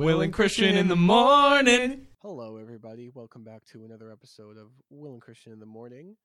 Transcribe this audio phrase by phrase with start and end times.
[0.00, 2.06] Will and Christian in the morning.
[2.22, 3.10] Hello, everybody.
[3.12, 6.16] Welcome back to another episode of Will and Christian in the Morning.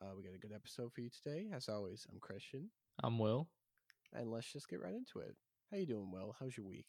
[0.00, 1.48] Uh, we got a good episode for you today.
[1.52, 2.70] As always, I'm Christian,
[3.02, 3.48] I'm Will.
[4.12, 5.34] and let's just get right into it.
[5.72, 6.36] How you doing, Will?
[6.38, 6.86] How's your week?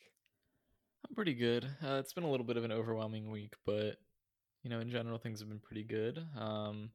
[1.09, 1.65] I'm pretty good.
[1.83, 3.95] Uh, it's been a little bit of an overwhelming week, but
[4.61, 6.23] you know, in general, things have been pretty good.
[6.39, 6.91] Um,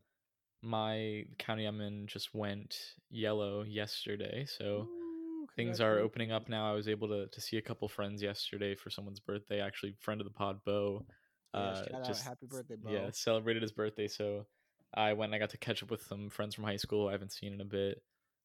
[0.63, 2.77] my county I'm in just went
[3.11, 5.02] yellow yesterday, so Ooh,
[5.57, 6.71] things are opening up now.
[6.71, 9.61] I was able to to see a couple friends yesterday for someone's birthday.
[9.61, 11.05] Actually, friend of the pod, Bo.
[11.55, 12.91] Yeah, Uh, out, just happy birthday, Bo.
[12.91, 14.09] yeah, celebrated his birthday.
[14.09, 14.47] So
[14.95, 17.13] I went and I got to catch up with some friends from high school I
[17.13, 18.03] haven't seen in a bit.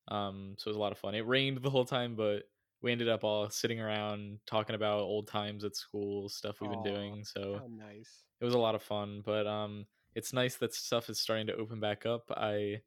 [0.09, 1.15] Um, so it was a lot of fun.
[1.15, 2.43] It rained the whole time, but
[2.81, 6.83] we ended up all sitting around talking about old times at school, stuff we've been
[6.83, 7.23] doing.
[7.23, 8.23] So nice.
[8.39, 9.21] it was a lot of fun.
[9.25, 9.85] But um,
[10.15, 12.23] it's nice that stuff is starting to open back up.
[12.31, 12.81] I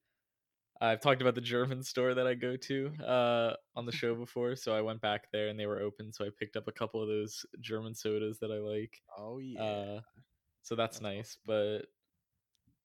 [0.81, 4.57] I've talked about the German store that I go to uh, on the show before,
[4.57, 6.13] so I went back there and they were open.
[6.13, 8.93] So I picked up a couple of those German sodas that I like.
[9.19, 9.63] Oh yeah.
[9.63, 10.01] Uh,
[10.63, 11.39] so that's, That's nice.
[11.47, 11.83] But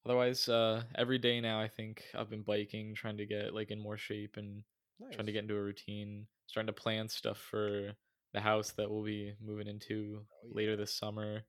[0.04, 3.80] otherwise, uh, every day now, I think I've been biking, trying to get like in
[3.80, 4.62] more shape and
[5.00, 5.14] nice.
[5.14, 7.92] trying to get into a routine, starting to plan stuff for
[8.34, 11.42] the house that we'll be moving into Oh, later this summer.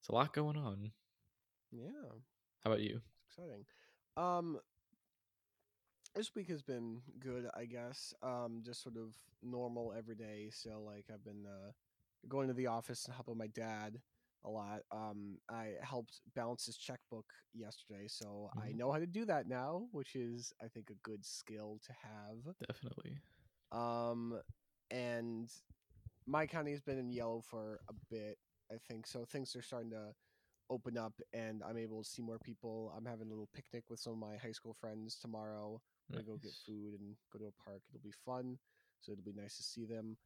[0.00, 0.92] It's a lot going on.
[1.72, 1.88] Yeah,
[2.64, 3.00] How about you?
[3.26, 3.64] it's exciting.
[4.16, 4.58] Um,
[6.14, 8.12] this week has been good, I guess.
[8.22, 10.50] Um, just sort of normal every day.
[10.50, 11.72] So like I've been uh,
[12.28, 14.02] going to the office and helping my dad
[14.44, 14.80] a lot.
[14.90, 18.76] Um, I helped balance his checkbook yesterday, so I Mhm.
[18.76, 22.54] know how to do that now, which is I think a good skill to have.
[22.66, 23.20] Definitely.
[23.72, 24.40] Um,
[24.90, 25.50] and
[26.26, 28.38] my county has been in yellow for a bit,
[28.70, 29.06] I think.
[29.06, 30.14] So things are starting to
[30.70, 32.92] open up, and I'm able to see more people.
[32.96, 35.80] I'm having a little picnic with some of my high school friends tomorrow.
[36.10, 37.82] We're go get food and go to a park.
[37.90, 38.58] It'll be fun,
[39.00, 40.16] so it'll be nice to see them.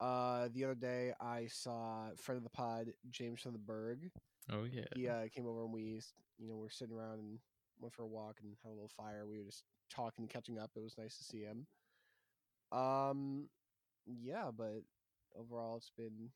[0.00, 4.10] Uh, the other day I saw friend of the pod James from the Berg.
[4.50, 4.84] Oh yeah.
[4.94, 6.00] He uh, came over and we,
[6.38, 7.38] you know, we are sitting around and
[7.80, 9.26] went for a walk and had a little fire.
[9.26, 10.70] We were just talking, and catching up.
[10.76, 11.66] It was nice to see him.
[12.72, 13.48] Um,
[14.06, 14.82] yeah, but
[15.38, 16.30] overall, it's been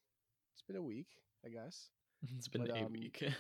[0.53, 1.09] it's been a week,
[1.45, 1.89] I guess.
[2.37, 3.25] It's been but, a um, week.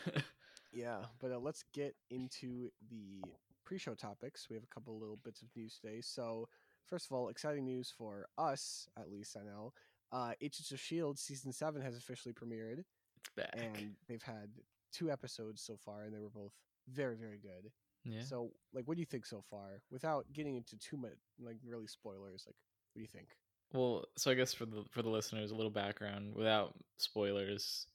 [0.72, 3.22] Yeah, but uh, let's get into the
[3.70, 4.48] pre-show topics.
[4.50, 6.00] We have a couple little bits of news today.
[6.00, 6.48] So,
[6.88, 9.72] first of all, exciting news for us, at least I know.
[10.10, 13.54] Uh, Agents of Shield season seven has officially premiered, it's back.
[13.56, 14.48] and they've had
[14.92, 16.50] two episodes so far, and they were both
[16.88, 17.70] very, very good.
[18.02, 18.22] yeah.
[18.24, 19.82] So, like, what do you think so far?
[19.88, 22.56] Without getting into too much, like, really spoilers, like,
[22.92, 23.28] what do you think?
[23.72, 27.86] Well, so I guess for the for the listeners, a little background without spoilers,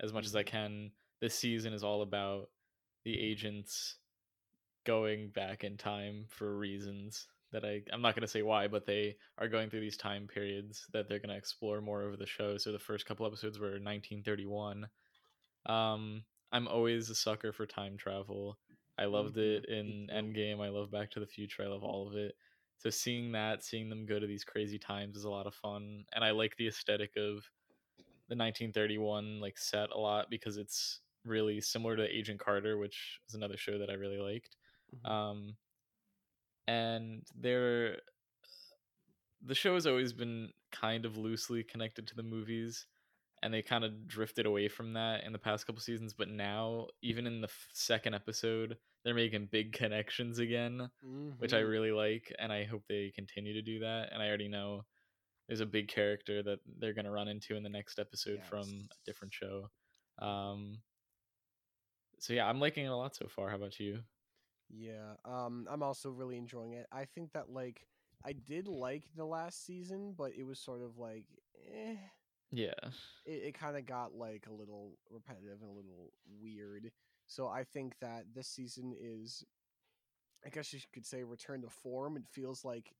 [0.00, 0.46] as much as I Mhm.
[0.46, 0.92] can.
[1.20, 2.50] This season is all about
[3.04, 3.98] the agents
[4.84, 8.86] going back in time for reasons that I I'm not going to say why, but
[8.86, 12.26] they are going through these time periods that they're going to explore more over the
[12.26, 12.56] show.
[12.58, 14.88] So the first couple episodes were 1931.
[15.66, 18.58] Um, I'm always a sucker for time travel.
[18.98, 20.08] I loved Mhm, it in.
[20.12, 20.60] Endgame.
[20.64, 21.62] I love Back to the Future.
[21.64, 22.34] I love all of it.
[22.78, 26.04] So seeing that, seeing them go to these crazy times is a lot of fun,
[26.12, 27.44] and I like the aesthetic of
[28.28, 33.34] the 1931 like set a lot because it's really similar to Agent Carter, which is
[33.34, 34.56] another show that I really liked.
[34.92, 35.06] Mhm.
[35.10, 35.56] Um,
[36.66, 37.98] and they're
[39.42, 42.86] the show has always been kind of loosely connected to the movies
[43.42, 46.86] and they kind of drifted away from that in the past couple seasons but now
[47.02, 50.90] even in the f- second episode they're making big connections again
[51.38, 51.68] which i Mhm.
[51.70, 54.84] really like and i hope they continue to do that and i already know
[55.48, 58.88] there's a big character that they're going to run into in the next episode from
[58.90, 59.70] a different show
[60.18, 60.82] um
[62.18, 64.02] so yeah i'm liking it a lot so far how about you
[64.72, 66.86] Yeah, um, I'm also really enjoying it.
[66.92, 67.86] I think that like
[68.24, 71.24] I did like the last season, but it was sort of like,
[71.72, 71.96] eh,
[72.50, 72.72] yeah
[73.26, 76.90] it, it kind of got like a little repetitive and a little weird.
[77.26, 79.44] So I think that this season is,
[80.44, 82.16] I guess you could say, return to form.
[82.16, 82.92] It feels like,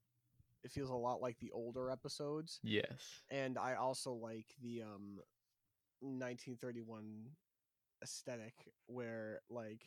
[0.63, 5.21] it feels a lot like the older episodes, yes and I also like the um,
[6.01, 7.27] 1931
[8.03, 8.55] aesthetic
[8.87, 9.83] where like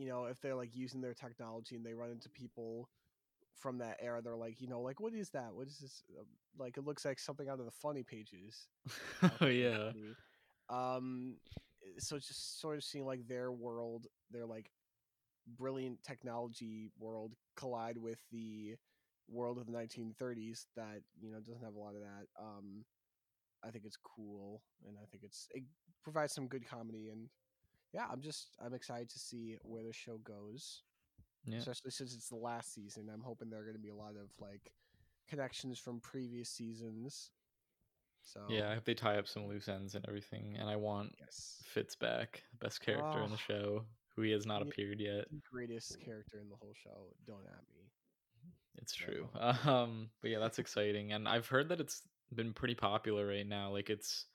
[0.00, 2.88] you know, if they're like using their technology and they run into people
[3.56, 5.54] from that era, they're like, you know, like what is that?
[5.54, 6.02] What is this?
[6.18, 6.24] Uh,
[6.58, 8.68] Like it looks like something out of the funny pages.
[9.40, 9.90] Oh yeah.
[10.68, 11.36] Um,
[11.98, 14.70] so it's just sort of seeing like their world, their like
[15.58, 18.76] brilliant technology world collide with the
[19.28, 22.26] world of the 1930s that you know doesn't have a lot of that.
[22.40, 22.84] Um,
[23.64, 25.64] I think it's cool, and I think it's it
[26.02, 27.28] provides some good comedy and
[27.92, 30.82] yeah, I'm just I'm excited to see where the show goes,
[31.46, 33.08] yeah especially since it's the last season.
[33.12, 34.72] I'm hoping there are going to be a lot of like
[35.28, 37.30] connections from previous seasons.
[38.22, 40.56] So Yeah, I hope they tie up some loose ends and everything.
[40.58, 43.36] And I want yes, Fitz back, best character in the Oh.
[43.36, 45.26] show, who he has not appeared yet.
[45.50, 47.14] greatest character in the whole show.
[47.24, 47.90] Don't at me.
[48.78, 49.28] It's true.
[49.64, 52.02] Um, but yeah, that's exciting, and I've heard that it's
[52.34, 53.70] been pretty popular right now.
[53.70, 54.26] Like it's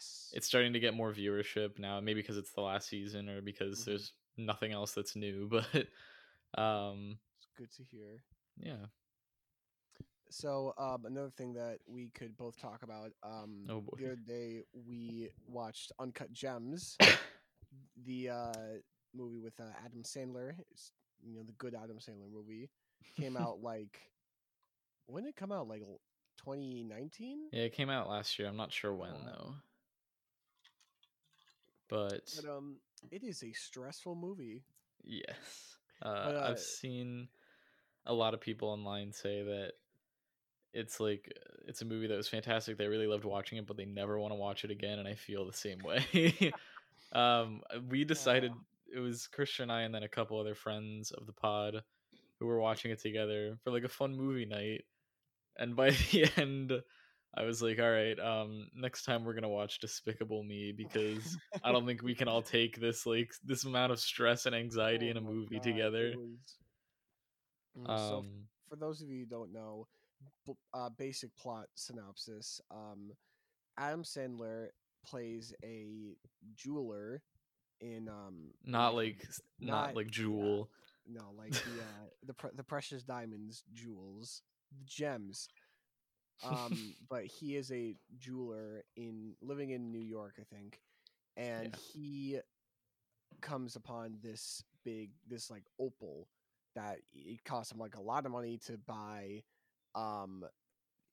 [0.00, 0.30] Yes.
[0.32, 2.00] it's starting to get more viewership now.
[2.00, 3.84] Maybe because it's the last season, or because Mhm.
[3.84, 5.48] there's nothing else that's new.
[6.54, 8.22] But um, It's good to hear.
[8.56, 8.86] yeah.
[10.30, 13.12] So um, another thing that we could both talk about.
[13.22, 13.96] Um, Oh, boy.
[13.98, 16.96] The other day we watched Uncut Gems,
[18.04, 18.52] the uh,
[19.12, 20.54] movie with uh, Adam Sandler.
[20.70, 20.92] It's,
[21.22, 22.70] you know the good Adam Sandler movie
[23.16, 24.00] came out like
[25.06, 25.68] when did it come out?
[25.68, 25.82] Like
[26.38, 27.48] 2019.
[27.52, 28.48] Yeah, it came out last year.
[28.48, 29.54] I'm not sure when though.
[31.90, 32.76] But But um,
[33.10, 34.62] it is a stressful movie.
[35.04, 37.28] yes, uh, But, uh, I've seen
[38.06, 39.72] a lot of people online say that
[40.72, 42.78] it's like uh, it's a movie that was fantastic.
[42.78, 44.98] They really loved watching it, but they never want to watch it again.
[44.98, 46.52] And I feel the same way.
[47.12, 48.52] um, we decided
[48.92, 51.82] it was Christian and I, and then a couple other friends of the pod
[52.38, 54.84] who were watching it together for like a fun movie night.
[55.58, 56.72] And by the end,
[57.34, 61.70] I was like, "All right, um, next time we're gonna watch Despicable Me because I
[61.70, 65.10] don't think we can all take this like this amount of stress and anxiety Oh
[65.12, 66.14] in a movie God, together."
[67.76, 69.86] Mm, so Um, for those of you who don't know,
[70.74, 73.12] uh, basic plot synopsis: um,
[73.78, 74.68] Adam Sandler
[75.06, 76.14] plays a
[76.54, 77.22] jeweler
[77.80, 79.26] in um not like
[79.58, 80.10] not, not- like.
[80.10, 80.68] Jewel.
[81.06, 84.42] no like the uh, the pre- the precious diamonds, jewels,
[84.76, 85.48] the gems.
[86.42, 90.80] Um, but he is a jeweler in living in New York, I think,
[91.36, 91.78] and Yeah.
[91.92, 92.40] he
[93.40, 96.28] comes upon this big this like opal
[96.74, 99.42] that it costs him like a lot of money to buy
[99.94, 100.44] um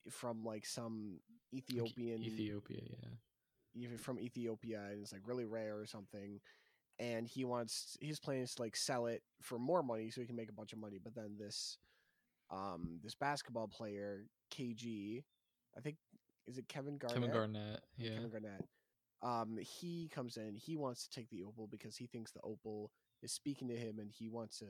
[0.09, 1.19] from like some
[1.51, 3.15] Like, Ethiopian Ethiopia, yeah.
[3.73, 6.39] even from Ethiopia and it's like really rare or something.
[6.99, 10.27] And he wants his plan is to like sell it for more money so he
[10.27, 10.99] can make a bunch of money.
[11.03, 11.77] But then this
[12.51, 15.23] um this basketball player, KG,
[15.75, 15.97] I think
[16.47, 17.15] is it Kevin Garnett?
[17.15, 18.11] Kevin Garnett, yeah.
[18.15, 18.65] Kevin Garnett.
[19.23, 20.55] Um, he comes in.
[20.55, 22.91] He wants to take the opal because he thinks the opal
[23.21, 24.65] is speaking to him, and he wants to,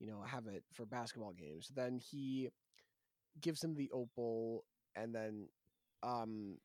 [0.00, 1.70] you know, have it for basketball games.
[1.74, 2.48] Then he
[3.40, 4.64] gives him the opal,
[4.96, 5.48] and then,
[6.02, 6.56] um,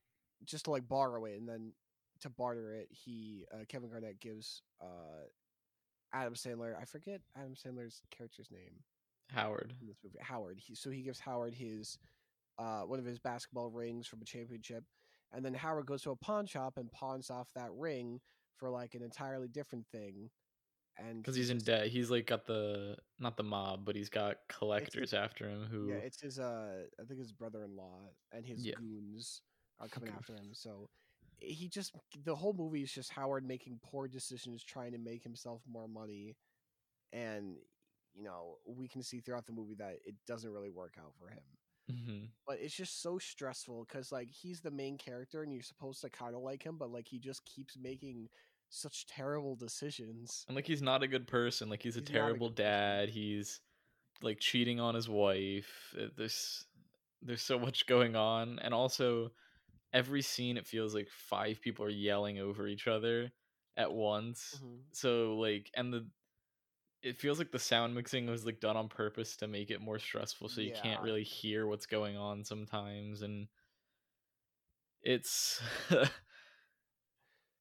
[0.46, 1.74] just to like borrow it, and then
[2.22, 5.26] to barter it, he uh, Kevin Garnett gives uh
[6.14, 6.76] Adam Sandler.
[6.80, 8.84] I forget Adam Sandler's character's name
[9.30, 9.74] Howard.
[9.82, 10.20] in this movie.
[10.22, 10.60] Howard.
[10.60, 11.98] He, so he gives Howard his
[12.62, 14.86] uh, one of his basketball rings from a championship,
[15.34, 18.22] and then Howard goes to a pawn shop and pawns off that ring
[18.58, 20.30] for like an entirely different thing.
[20.98, 21.88] And Because he's in debt.
[21.88, 25.96] He's like got the not the mob, but he's got collectors after him who Yeah,
[26.06, 26.40] it's his.
[26.40, 28.76] Uh, I think his brother-in-law and his Yeah.
[28.76, 29.42] goons
[29.80, 30.54] are coming after him.
[30.54, 30.90] So
[31.40, 31.94] he just
[32.26, 36.38] the whole movie is just Howard making poor decisions, trying to make himself more money,
[37.14, 37.58] and
[38.16, 41.30] you know we can see throughout the movie that it doesn't really work out for
[41.30, 41.44] him.
[41.88, 42.34] Mhm.
[42.48, 46.10] but it's just so stressful because like he's the main character and you're supposed to
[46.10, 48.30] kind of like him but like he just keeps making
[48.70, 51.70] such terrible decisions and like he's not a good person.
[51.70, 52.50] Like he's a He's a terrible person.
[52.50, 53.10] dad.
[53.10, 53.62] He's
[54.22, 55.96] like cheating on his wife.
[56.00, 56.66] Uh, There's
[57.22, 59.32] there's so much going on, and also
[59.94, 63.32] every scene it feels like five people are yelling over each other
[63.78, 64.62] at once.
[64.62, 64.92] Mhm.
[64.94, 66.10] So like, and the
[67.04, 70.00] it feels like the sound mixing was like done on purpose to make it more
[70.00, 73.48] stressful, so you can't really hear what's going on sometimes, and
[75.02, 75.62] it's.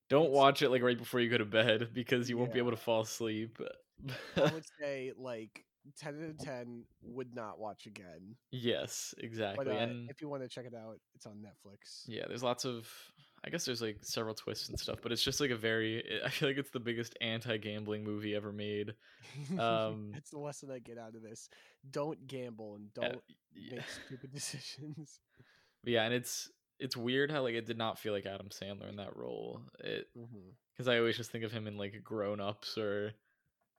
[0.09, 2.59] Don't It's- watch it like right before you go to bed because you won't be
[2.59, 3.59] able to fall asleep.
[4.37, 5.65] i would say like
[5.99, 9.65] 10 out of 10 would not watch again yes, exactly.
[9.65, 12.43] but uh, and if you want to check it out it's on netflix yeah, there's
[12.43, 12.89] lots of
[13.45, 16.29] I guess there's like several twists and stuff, but it's just like a very I
[16.29, 18.95] feel like it's the biggest anti-gambling movie ever made.
[19.59, 21.49] um, that's the lesson i get out of this
[21.91, 23.23] don't gamble and Uh, don't
[23.55, 23.77] yeah.
[23.77, 25.21] make stupid decisions
[25.85, 28.97] yeah, and it's it's weird how like it did not feel like Adam Sandler in
[28.97, 29.63] that role.
[29.81, 30.09] It
[30.73, 33.13] because I always just think of him in like Grown Ups or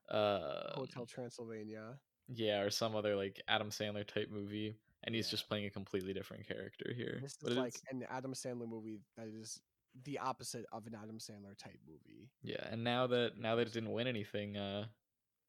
[0.10, 1.94] uh hotel transylvania
[2.28, 5.32] yeah or some other like Adam Sandler type movie, and he's Yeah.
[5.32, 7.30] just playing a completely different character here.
[7.40, 9.62] This is it like an Adam Sandler movie that is
[9.94, 12.32] the opposite of an Adam Sandler type movie.
[12.42, 14.90] Yeah, and now that now that it didn't win anything, uh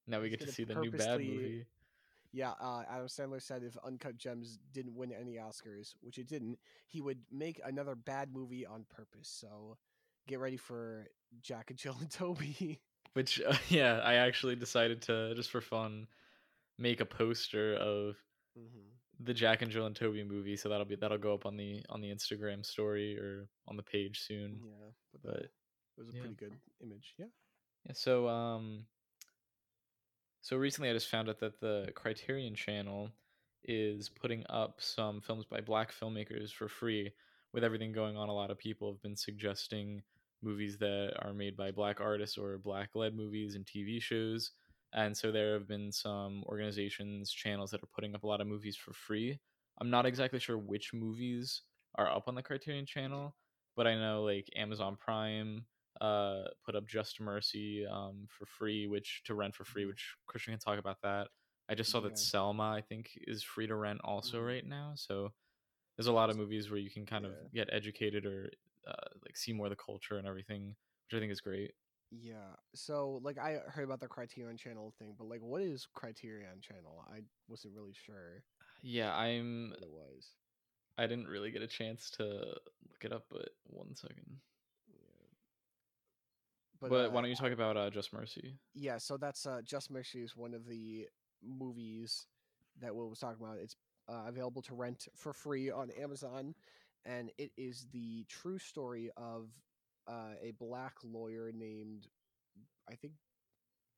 [0.06, 1.66] now we He's get to see the new bad movie.
[2.32, 6.60] Yeah, uh, Adam Sandler said if Uncut Gems didn't win any Oscars, which it didn't,
[6.86, 9.28] he would make another bad movie on purpose.
[9.28, 9.78] So
[10.26, 11.08] get ready for
[11.40, 12.82] Jack and Jill and Toby.
[13.14, 16.08] Which uh, yeah, I actually decided to just for fun
[16.78, 20.96] make a poster of hmm the Jack and Jill and Toby movie, so that'll be
[20.96, 24.60] that'll go up on the on the Instagram story or on the page soon.
[24.64, 24.90] Yeah,
[25.22, 25.50] but, But it
[25.98, 26.20] was a yeah.
[26.20, 26.52] pretty good
[26.82, 27.14] image.
[27.18, 27.26] Yeah.
[27.86, 28.86] Yeah, so um
[30.40, 33.10] so recently I just found out that the Criterion channel
[33.64, 37.12] is putting up some films by black filmmakers for free.
[37.52, 40.02] With everything going on, a lot of people have been suggesting
[40.42, 44.52] movies that are made by black artists or black led movies and TV shows.
[44.92, 48.46] And so there have been some organizations, channels that are putting up a lot of
[48.46, 49.40] movies for free.
[49.78, 51.62] I'm not exactly sure which movies
[51.96, 53.36] are up on the Criterion channel,
[53.76, 55.66] but I know like Amazon Prime
[56.00, 59.86] uh put up Just Mercy um for free, which to rent for free, Mhm.
[59.86, 61.28] which Christian can talk about that.
[61.68, 62.02] I just saw Yeah.
[62.02, 64.42] that Selma, I think, is free to rent also Mhm.
[64.42, 64.94] right now.
[64.96, 65.30] So
[65.96, 67.26] there's a lot of movies where you can kind Yeah.
[67.26, 68.50] of get educated or
[68.86, 71.72] uh, like see more of the culture and everything, which I think is great.
[72.20, 72.56] Yeah.
[72.74, 77.04] So like I heard about the Criterion channel thing, but like what is Criterion channel?
[77.10, 78.42] I wasn't really sure
[78.82, 79.72] Yeah, I'm.
[79.80, 80.28] it was.
[80.98, 84.40] I didn't really get a chance to look it up, but one second.
[84.88, 85.28] Yeah.
[86.80, 88.58] But, uh, why don't you talk about uh, Just Mercy?
[88.74, 91.06] yeah, so that's uh Just Mercy is one of the
[91.42, 92.26] movies
[92.80, 93.58] that Will was talking about.
[93.58, 93.76] It's
[94.08, 96.54] uh, available to rent for free on Amazon,
[97.06, 99.48] and it is the true story of
[100.08, 102.08] uh, a black lawyer named
[102.90, 103.14] I think,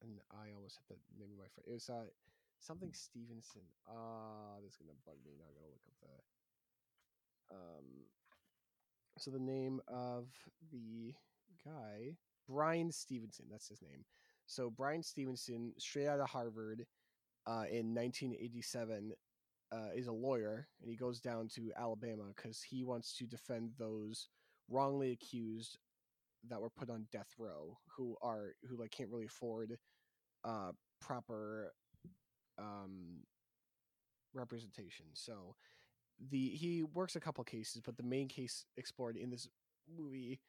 [0.02, 1.66] and I almost hit the name of my friend.
[1.66, 2.08] It was uh
[2.61, 3.62] something Stevenson.
[3.88, 5.32] Ah, this is gonna bug me.
[5.38, 5.96] Now I gotta look up
[7.50, 8.06] the um.
[9.18, 10.26] So the name of
[10.73, 11.14] the
[11.64, 12.16] guy,
[12.49, 13.46] Bryan Stevenson.
[13.50, 14.04] That's his name.
[14.46, 16.87] So Bryan Stevenson, straight out of Harvard,
[17.46, 19.12] uh, in 1987,
[19.73, 23.70] uh, is a lawyer, and he goes down to Alabama because he wants to defend
[23.78, 24.28] those
[24.68, 25.78] wrongly accused
[26.48, 29.78] that were put on death row, who are who like can't really afford
[30.44, 31.72] uh, proper
[32.58, 33.22] um,
[34.34, 35.06] representation.
[35.14, 35.54] So
[36.30, 39.48] the he works a couple cases, but the main case explored in this
[39.88, 40.40] movie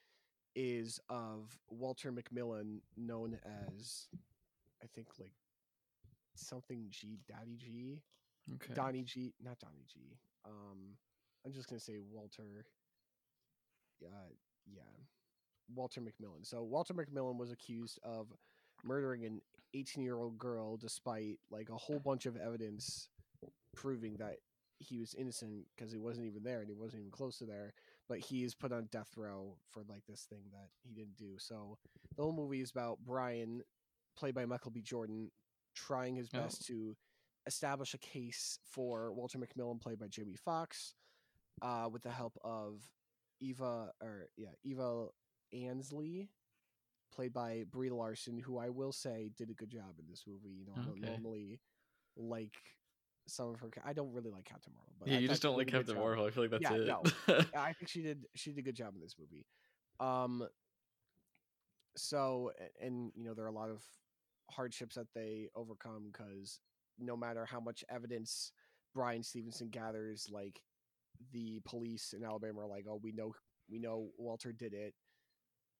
[0.55, 4.07] is of Walter McMillan, known as
[4.83, 5.33] I think like
[6.35, 8.01] something G, Daddy G,
[8.53, 8.73] Okay.
[8.73, 10.17] Donnie G, not Donnie G.
[10.45, 10.95] Um,
[11.45, 12.65] I'm just gonna say Walter.
[14.03, 14.29] Uh,
[14.67, 14.81] yeah,
[15.73, 16.43] Walter McMillan.
[16.45, 18.27] So Walter McMillan was accused of
[18.83, 19.41] murdering an
[19.73, 23.09] 18 year old girl, despite like a whole bunch of evidence
[23.75, 24.37] proving that
[24.79, 27.73] he was innocent because he wasn't even there and he wasn't even close to there.
[28.07, 31.37] But he is put on death row for like this thing that he didn't do.
[31.37, 31.77] So
[32.15, 33.61] the whole movie is about Bryan,
[34.17, 34.81] played by Michael B.
[34.81, 35.31] Jordan,
[35.75, 36.39] trying his Oh.
[36.39, 36.95] best to
[37.47, 40.93] establish a case for Walter McMillan, played by Jamie Foxx
[41.61, 42.81] uh, with the help of
[43.41, 45.07] Eva or yeah Eva
[45.55, 46.29] Ansley,
[47.13, 50.49] played by Brie Larson, who I will say did a good job in this movie.
[50.49, 51.59] You know, I don't normally
[52.17, 52.53] like
[53.27, 53.69] some of her.
[53.85, 55.95] I don't really like Captain Marvel, but yeah, I you just don't like Captain.
[55.95, 56.25] Marvel.
[56.25, 56.87] I feel like that's Yeah, it.
[56.87, 57.03] no.
[57.57, 58.25] I think she did.
[58.35, 59.45] She did a good job in this movie.
[59.99, 60.47] Um.
[61.97, 63.81] So, and you know, there are a lot of
[64.51, 66.59] hardships that they overcome because
[66.99, 68.51] no matter how much evidence
[68.93, 70.61] Bryan Stevenson gathers, like
[71.31, 73.33] the police in Alabama are like, "Oh, we know,
[73.69, 74.93] we know Walter did it,"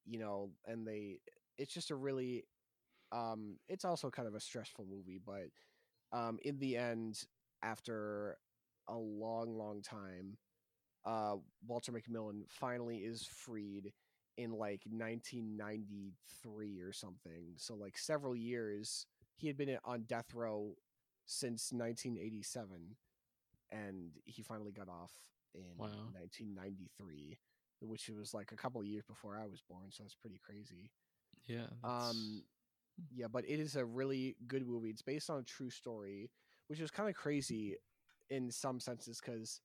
[0.06, 1.20] you know, and they.
[1.58, 2.46] It's just a really.
[3.12, 5.50] Um, it's also kind of a stressful movie, but
[6.12, 7.24] um, in the end,
[7.64, 8.38] after
[8.88, 10.38] a long, long time,
[11.06, 11.36] uh,
[11.68, 13.94] Walter McMillan finally is freed
[14.38, 17.54] in like 1993 or something.
[17.58, 20.76] So like several years, he had been on death row
[21.26, 22.96] since 1987,
[23.72, 25.12] and he finally got off
[25.54, 26.14] in Wow.
[26.14, 27.38] 1993,
[27.82, 29.92] which was like a couple of years before I was born.
[29.92, 30.92] So that's pretty crazy.
[31.48, 31.68] yeah.
[31.82, 32.44] that's- Um,
[33.14, 34.90] yeah, but it is a really good movie.
[34.90, 36.32] It's based on a true story,
[36.68, 37.76] which is kind of crazy
[38.30, 39.60] in some senses because,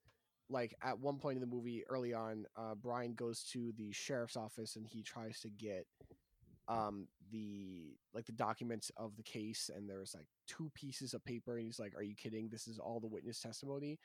[0.49, 4.37] like, at one point in the movie, early on, uh, Bryan goes to the sheriff's
[4.37, 5.87] office and he tries to get
[6.69, 11.57] um the like the documents of the case and there's like two pieces of paper
[11.57, 13.99] and he's like are you kidding this is all the witness testimony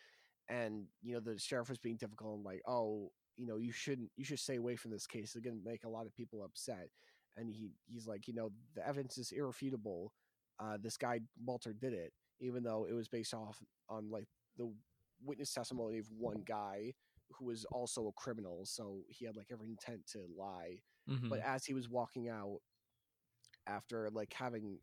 [0.49, 4.09] and you know the sheriff was being difficult and like oh you know you shouldn't
[4.15, 6.43] you should stay away from this case it's going to make a lot of people
[6.43, 6.89] upset
[7.37, 10.11] and he he's like you know the evidence is irrefutable
[10.59, 14.27] uh this guy walter did it even though it was based off on like
[14.57, 14.71] the
[15.23, 16.93] witness testimony of one guy
[17.31, 20.77] who was also a criminal so he had like every intent to lie
[21.09, 21.29] Mhm.
[21.29, 22.59] but as he was walking out
[23.67, 24.79] after like having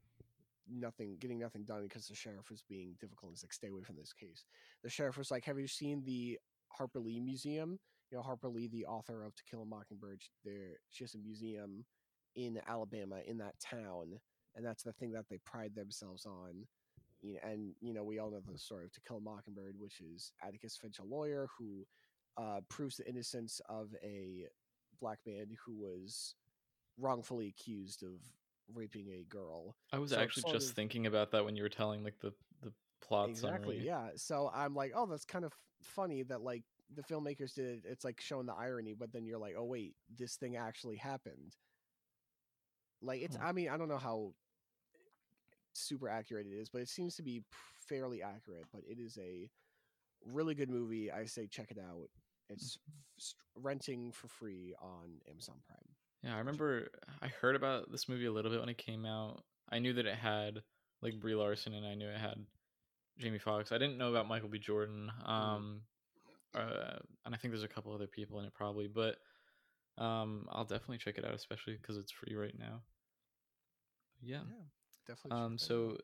[0.70, 3.96] nothing getting nothing done because the sheriff was being difficult he's like stay away from
[3.96, 4.44] this case
[4.82, 7.78] the sheriff was like have you seen the harper lee museum
[8.12, 11.18] you know harper lee the author of to kill a mockingbird there she has a
[11.18, 11.84] museum
[12.36, 14.12] in alabama in that town
[14.54, 16.66] and that's the thing that they pride themselves on
[17.22, 19.76] you know, and you know we all know the story of To Kill a Mockingbird,
[19.78, 21.86] which is Atticus Finch, a lawyer who
[22.36, 24.46] uh, proves the innocence of a
[25.00, 26.34] black man who was
[26.98, 28.20] wrongfully accused of
[28.74, 29.76] raping a girl.
[29.92, 32.32] I was So actually just of- thinking about that when you were telling like the
[32.60, 33.86] the plot exactly summary.
[33.86, 35.52] yeah so i'm like oh that's kind of
[35.82, 36.62] funny that like
[36.94, 40.36] the filmmakers did it's like showing the irony but then you're like oh wait this
[40.36, 41.56] thing actually happened
[43.02, 43.46] like it's Huh.
[43.46, 44.32] i mean i don't know how
[45.74, 47.42] super accurate it is but it seems to be
[47.88, 49.48] fairly accurate but it is a
[50.26, 52.08] really good movie i say check it out
[52.50, 52.98] it's Mm-hmm.
[53.18, 55.78] f- renting for free on amazon prime
[56.22, 56.88] Yeah, I remember
[57.22, 59.42] I heard about this movie a little bit when it came out.
[59.70, 60.62] I knew that it had
[61.02, 62.36] like Brie Larson and I knew it had
[63.18, 63.72] Jamie Foxx.
[63.72, 64.58] I didn't know about Michael B.
[64.58, 65.10] Jordan.
[65.24, 65.82] Um
[66.54, 69.16] uh, and I think there's a couple other people in it probably, but
[69.98, 72.82] um I'll definitely check it out especially cuz it's free right now.
[74.20, 74.42] Yeah.
[75.06, 75.68] definitely Um check that out.
[75.68, 75.98] so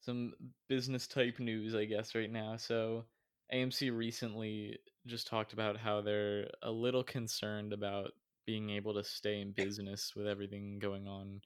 [0.00, 0.34] some
[0.68, 2.56] business type news I guess right now.
[2.56, 3.06] So
[3.52, 8.12] AMC recently just talked about how they're a little concerned about
[8.46, 11.40] being able to stay in business with everything going on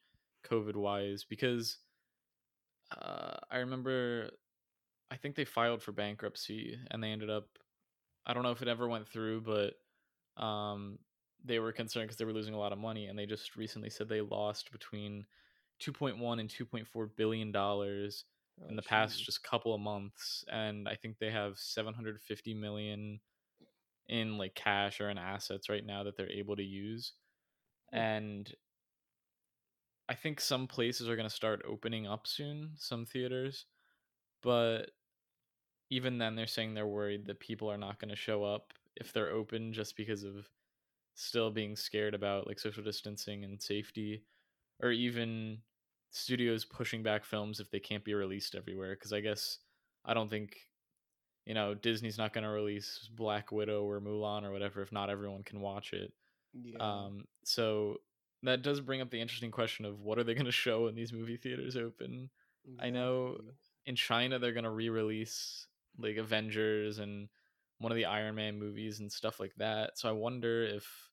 [0.45, 1.78] COVID wise because
[2.97, 4.31] uh, I remember
[5.11, 7.59] I think they filed for bankruptcy and they ended up
[8.26, 9.75] I don't know if it ever went through, but
[10.43, 10.99] um,
[11.45, 13.91] they were concerned because they were losing a lot of money and they just recently
[13.91, 15.26] said they lost between
[15.79, 18.25] 2.1 and 2.4 billion dollars
[18.69, 23.21] in Oh, the past just couple of months and i think they have 750 million
[24.09, 27.14] in like cash or in assets right now that they're able to use
[27.93, 28.05] Hmm.
[28.05, 28.55] and
[30.09, 33.67] i think some places are going to start opening up soon some theaters
[34.43, 34.93] but
[35.93, 39.13] even then they're saying they're worried that people are not going to show up if
[39.13, 40.49] they're open just because of
[41.15, 44.25] still being scared about like social distancing and safety
[44.83, 45.59] or even
[46.11, 49.59] studios pushing back films if they can't be released everywhere because i guess
[50.07, 50.57] i don't think
[51.45, 55.11] you know disney's not going to release black widow or mulan or whatever if not
[55.11, 56.11] everyone can watch it.
[56.55, 56.79] Yeah.
[56.81, 57.99] Um so
[58.45, 60.95] that does bring up the interesting question of what are they going to show when
[60.95, 62.31] these movie theaters open?
[62.79, 63.38] I know
[63.85, 65.66] in china they're going to re-release
[65.98, 67.28] like avengers and
[67.78, 71.11] one of the iron man movies and stuff like that so i wonder if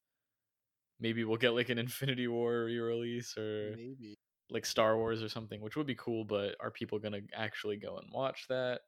[0.99, 4.17] maybe we'll get like an infinity war re-release or maybe
[4.49, 7.97] like Star Wars or something, which would be cool, but are people gonna actually go
[7.97, 8.81] and watch that?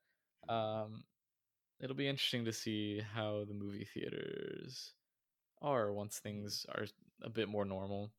[0.49, 1.03] Um,
[1.79, 4.95] it'll be interesting to see how the movie theaters
[5.61, 6.85] are once things are
[7.23, 8.13] a bit more normal.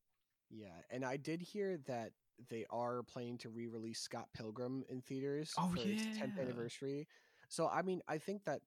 [0.49, 2.13] Yeah, and I did hear that
[2.49, 7.07] they are planning to re-release Scott Pilgrim in theaters Oh, for its 10th anniversary.
[7.53, 8.61] So I mean, I think that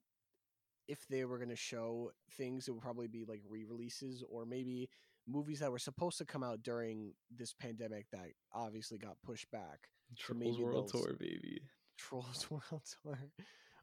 [0.86, 4.88] if they were going to show things, it would probably be like re-releases or maybe
[5.26, 9.88] movies that were supposed to come out during this pandemic that obviously got pushed back.
[10.16, 11.62] Trolls maybe World Tour, baby.
[11.98, 13.18] Trolls World Tour.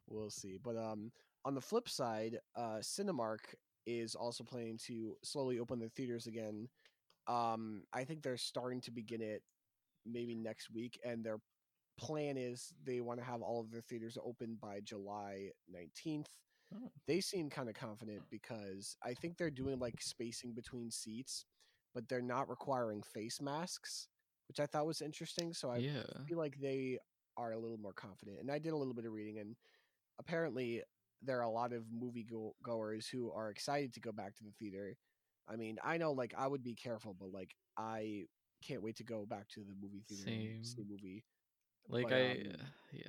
[0.08, 0.58] we'll see.
[0.64, 1.12] But um
[1.44, 3.40] on the flip side, uh Cinemark
[3.84, 6.66] is also planning to slowly open the theaters again.
[7.26, 9.42] Um I think they're starting to begin it
[10.06, 11.40] maybe next week and their
[11.98, 16.26] plan is they want to have all of their theaters open by July 19th.
[16.74, 16.90] Oh.
[17.06, 21.44] They seem kind of confident because I think they're doing like spacing between seats,
[21.94, 24.08] but they're not requiring face masks,
[24.48, 25.52] which I thought was interesting.
[25.52, 26.02] So I yeah.
[26.26, 26.98] feel like they
[27.36, 28.38] are a little more confident.
[28.40, 29.56] And I did a little bit of reading, and
[30.18, 30.82] apparently
[31.22, 34.44] there are a lot of movie go- goers who are excited to go back to
[34.44, 34.96] the theater.
[35.48, 38.24] I mean, I know like I would be careful, but like I
[38.66, 41.24] can't wait to go back to the movie theater and see a movie.
[41.88, 42.52] Like but, I, um, yeah,
[42.92, 43.08] Yeah,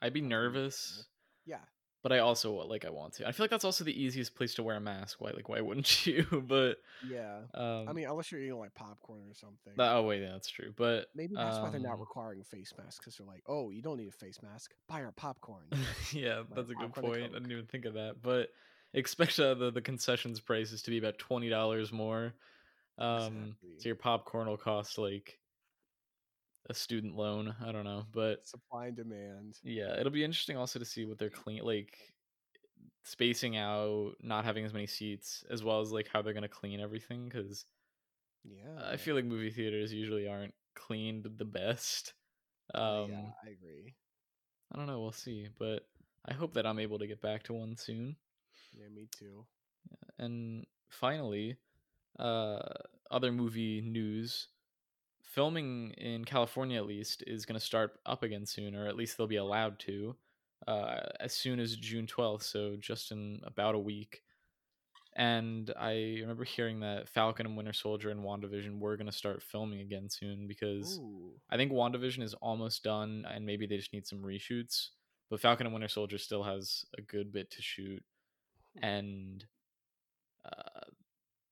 [0.00, 1.04] I'd be hopefully we can nervous,
[1.46, 1.58] yeah,
[2.04, 3.26] but I also like I want to.
[3.26, 5.20] I feel like that's also the easiest place to wear a mask.
[5.20, 6.26] Why, like, why wouldn't you?
[6.46, 6.76] but
[7.08, 7.38] yeah.
[7.54, 9.72] um, I mean, unless you're eating like popcorn or something.
[9.76, 10.72] that- oh wait, yeah, that's true.
[10.76, 13.80] But Maybe that's why they're not um, requiring face masks because they're like, oh, you
[13.80, 14.72] don't need a face mask.
[14.86, 15.64] Buy our popcorn.
[16.12, 17.22] yeah, Like that's a good point.
[17.30, 18.16] I didn't even think of that.
[18.22, 18.50] But
[18.92, 22.34] expect uh, the the concessions prices to be about twenty dollars more.
[22.98, 23.70] Um, Exactly.
[23.78, 25.38] so your popcorn will cost like
[26.70, 27.54] a student loan.
[27.64, 29.58] I don't know, but Supply and demand.
[29.62, 31.96] yeah, it'll be interesting also to see what they're clean like
[33.04, 36.80] spacing out, not having as many seats, as well as like how they're gonna clean
[36.80, 37.28] everything.
[37.28, 37.66] Because
[38.44, 38.88] Yeah.
[38.90, 42.14] I feel like movie theaters usually aren't cleaned the best.
[42.74, 43.94] Uh, Um, yeah, I agree.
[44.72, 45.00] I don't know.
[45.00, 45.86] We'll see, but
[46.24, 48.16] I hope that I'm able to get back to one soon.
[48.72, 49.46] Yeah, me too.
[50.18, 51.56] And finally,
[52.18, 52.60] uh,
[53.10, 54.48] other movie news.
[55.34, 59.18] Filming in California, at least, is going to start up again soon, or at least
[59.18, 60.14] they'll be allowed to,
[60.68, 64.22] uh, as soon as June 12th, so just in about a week.
[65.16, 69.42] and I remember hearing that Falcon and Winter Soldier and WandaVision were going to start
[69.42, 71.32] filming again soon because Ooh.
[71.50, 74.88] I think WandaVision is almost done and maybe they just need some reshoots.
[75.30, 78.02] But Falcon and Winter Soldier still has a good bit to shoot
[78.82, 79.44] and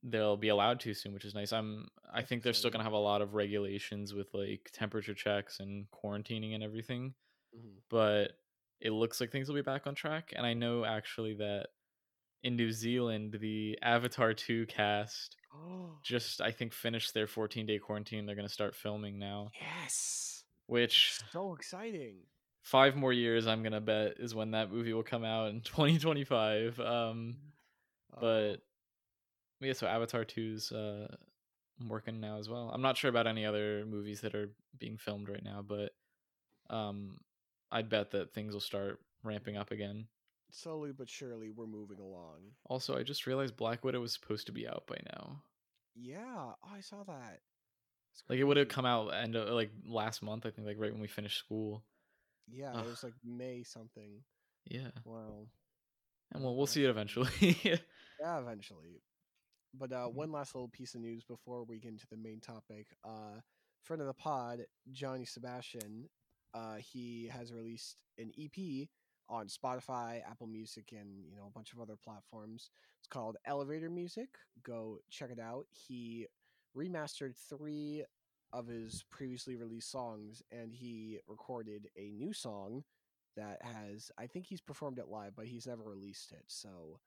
[0.03, 1.53] they'll be allowed to soon, which is nice.
[1.53, 5.15] I'm I think they're still going to have a lot of regulations with like temperature
[5.15, 7.15] checks and quarantining and everything,
[7.57, 7.77] Mhm.
[7.88, 8.33] but
[8.81, 11.69] it looks like things will be back on track and I know actually that
[12.43, 15.37] in New Zealand the Avatar 2 cast
[16.03, 18.27] just I think finished their 14 day quarantine.
[18.27, 20.43] They're gonna start filming now, yes.
[20.67, 22.27] which So exciting.
[22.62, 26.81] five more years I'm gonna bet is when that movie will come out in 2025.
[26.81, 27.37] Um,
[28.15, 28.57] Oh, but
[29.62, 31.14] yeah, so Avatar 2's uh,
[31.88, 32.70] working now as well.
[32.72, 35.92] I'm not sure about any other movies that are being filmed right now, but
[36.70, 37.18] um,
[37.70, 40.07] I'd bet that things will start ramping up again.
[40.51, 42.40] slowly but surely we're moving along.
[42.66, 45.42] Also, I just realized Black Widow was supposed to be out by now.
[45.94, 46.53] Yeah.
[46.62, 47.40] Oh, I saw that.
[48.29, 50.92] Like it would have come out end of, like last month, I think, like right
[50.92, 51.83] when we finished school.
[52.51, 52.85] Yeah, Ugh.
[52.85, 54.20] it was like May something.
[54.66, 55.46] Yeah, Wow.
[56.33, 57.31] and well, we'll see it eventually.
[58.20, 59.01] Yeah, eventually.
[59.75, 60.15] But uh, Mhm.
[60.15, 62.97] one last little piece of news before we get into the main topic.
[63.05, 63.41] Uh,
[63.83, 66.11] friend of the pod, Johnny Sebastian,
[66.55, 68.89] uh, he has released an EP
[69.29, 72.71] on Spotify, Apple Music, and you know a bunch of other platforms.
[72.99, 74.39] It's called Elevator Music.
[74.63, 75.67] Go check it out.
[75.71, 76.27] He
[76.77, 78.05] remastered three
[78.53, 82.85] of his previously released songs, and he recorded a new song
[83.37, 84.11] that has.
[84.19, 86.45] I think he's performed it live, but he's never released it.
[86.49, 87.01] So.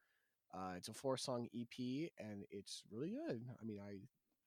[0.55, 3.45] Uh, it's a four song EP and it's really good.
[3.61, 3.99] I mean, I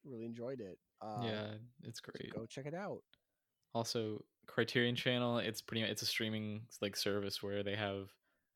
[0.03, 0.79] really enjoyed it.
[1.01, 2.33] Uh, yeah, it's so great.
[2.33, 3.03] go check it out.
[3.73, 5.83] Also, Criterion Channel, it's pretty.
[5.83, 8.09] It's a streaming like service where they have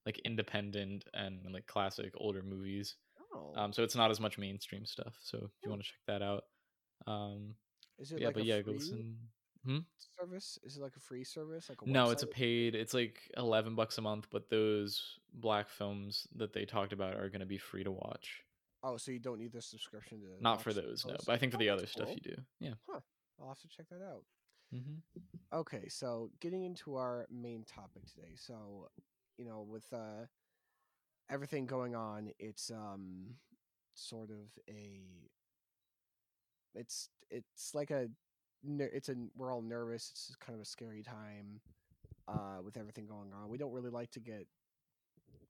[0.06, 2.98] like independent and like classic older movies.
[3.34, 5.18] Oh, Um, so it's not as much mainstream stuff.
[5.22, 5.72] So if you Hmm.
[5.72, 6.46] want to check that out,
[7.08, 7.58] um,
[7.98, 9.33] is it yeah, like but yeah, go listen.
[9.66, 9.80] Hmm?
[10.20, 10.60] service?
[10.64, 11.70] Is it like a free service?
[11.70, 12.76] Like a No, it's a paid.
[12.76, 17.30] It's like eleven bucks a month, but those black films that they talked about are
[17.30, 18.44] going to be free to watch.
[18.84, 21.16] Oh, so you don't need the subscription to Not for watch those, no.
[21.26, 22.42] But I think for Oh, the that's other stuff you do.
[22.60, 22.74] Yeah.
[23.40, 24.24] I'll have to check that out.
[24.74, 25.58] Mm-hmm.
[25.58, 28.34] Okay, so getting into our main topic today.
[28.36, 28.90] So,
[29.38, 30.26] you know, with uh
[31.30, 33.36] everything going on, it's um
[33.94, 35.30] sort of a
[36.76, 38.10] it's it's like a
[38.64, 40.10] it's a we're all nervous.
[40.14, 41.62] It's kind of a scary time
[42.28, 43.50] uh with everything going on.
[43.50, 44.48] We don't really like to get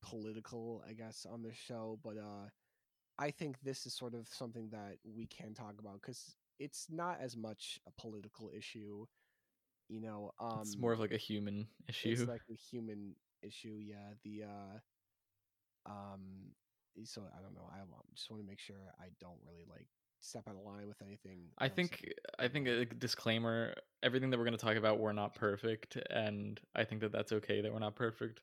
[0.01, 2.49] political, I guess, on this show, but uh
[3.17, 7.19] I think this is sort of something that we can talk about cuz it's not
[7.19, 9.05] as much a political issue,
[9.89, 10.31] you know.
[10.39, 12.09] Um it's more of like a human issue.
[12.09, 14.79] it's like a human issue yeah the uh
[15.85, 16.53] um
[17.03, 17.79] so i don't know i
[18.15, 19.87] just want to make sure i don't really like
[20.23, 24.37] step out of line with anything I else think I think a disclaimer: everything that
[24.37, 27.71] we're going to talk about, we're not perfect, and I think that that's okay that
[27.71, 28.41] we're not perfect.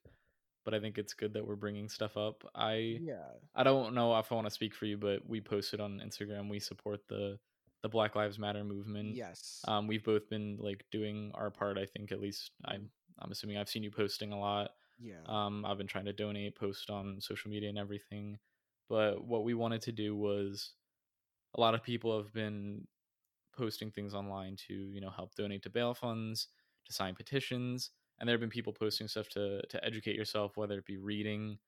[0.65, 2.45] But I think it's good that we're bringing stuff up.
[2.55, 5.81] I yeah I don't know if I want to speak for you, but we posted
[5.81, 6.51] on Instagram.
[6.51, 7.39] We support the
[7.83, 9.17] the Black Lives Matter movement.
[9.17, 11.79] yes Um, we've both been like doing our part.
[11.79, 14.73] I think at least I'm I'm assuming I've seen you posting a lot.
[14.99, 18.39] yeah Um, I've been trying to donate, post on social media and everything.
[18.89, 20.73] But what we wanted to do was
[21.55, 22.87] a lot of people have been
[23.57, 26.49] posting things online to, you know, help donate to bail funds,
[26.87, 30.79] to sign petitions, and there have been people posting stuff to to educate yourself, whether
[30.79, 31.59] it be reading,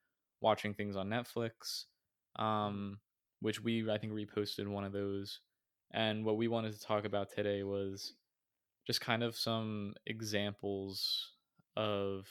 [0.40, 1.84] watching things on Netflix,
[2.36, 3.00] um,
[3.40, 5.40] which we I think reposted one of those.
[5.92, 8.14] And what we wanted to talk about today was
[8.86, 11.32] just kind of some examples
[11.76, 12.26] of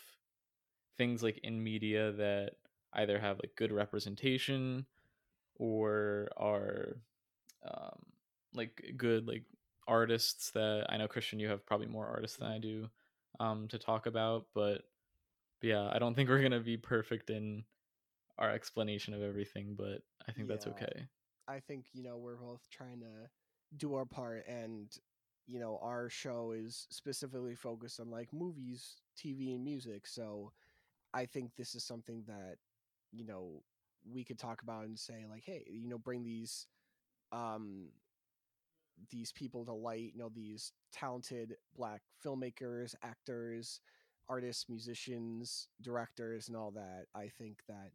[0.98, 2.52] things like in media that
[2.94, 4.86] either have like good representation
[5.56, 6.98] or are
[7.70, 8.00] um,
[8.54, 9.44] like good like
[9.88, 12.90] artists that I know Christian you have probably more artists than I do
[13.40, 14.84] um, to talk about but,
[15.62, 17.64] but yeah I don't think we're gonna be perfect in
[18.38, 21.08] our explanation of everything but I think that's okay.
[21.48, 23.30] I think you know we're both trying to
[23.78, 24.90] do our part and
[25.48, 30.52] you know our show is specifically focused on like movies tv and music so
[31.14, 32.56] i think this is something that
[33.12, 33.62] you know
[34.10, 36.68] we could talk about and say like hey you know bring these
[37.32, 37.88] um
[39.10, 43.80] these people to light you know these talented black filmmakers actors
[44.30, 47.92] artists musicians directors and all that i think that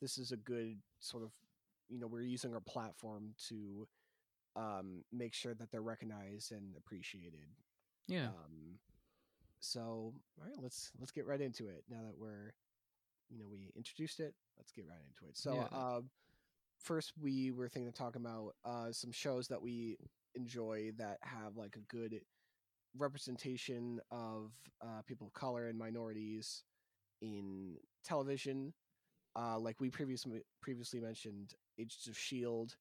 [0.00, 1.32] this is a good sort of
[1.88, 3.86] you know we're using our platform to
[4.56, 7.46] um make sure that they're recognized and appreciated.
[8.08, 8.26] Yeah.
[8.28, 8.78] Um
[9.60, 11.84] so all right let's let's get right into it.
[11.88, 12.52] Now that we're
[13.30, 15.36] you know we introduced it let's get right into it.
[15.36, 15.78] So Yeah.
[15.78, 16.10] um
[16.82, 19.98] first we were thinking of talking about uh, some shows that we
[20.34, 22.20] enjoy that have like a good
[22.96, 26.64] representation of uh, people of color and minorities
[27.22, 28.72] in television.
[29.36, 32.76] Uh, like we previously previously mentioned, Agents of Shield.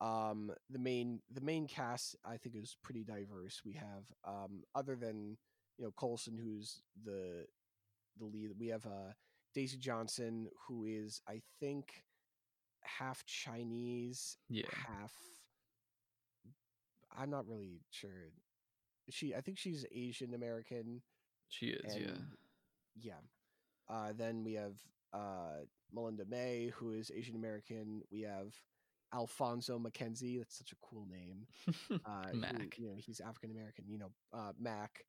[0.00, 3.62] Um, the main the main cast I think is pretty diverse.
[3.64, 5.36] We have um, other than
[5.78, 7.46] you know Coulson, who's the
[8.18, 8.50] the lead.
[8.58, 9.12] We have uh,
[9.54, 12.04] Daisy Johnson, who is I think
[12.82, 14.66] half Chinese, Yeah.
[14.72, 15.12] half.
[17.16, 18.32] I'm not really sure.
[19.10, 21.02] She, I think she's Asian American.
[21.48, 22.08] She is, yeah.
[22.08, 22.36] and-
[23.00, 23.20] Yeah.
[23.88, 24.76] Uh, then we have
[25.14, 28.02] uh, Melinda May, who is Asian American.
[28.10, 28.52] We have
[29.14, 30.36] Alphonso Mackenzie.
[30.38, 31.46] That's such a cool name.
[32.04, 32.78] Uh, who, Mac.
[32.78, 33.84] you know, he's African American.
[33.88, 35.04] You know, uh, Mac.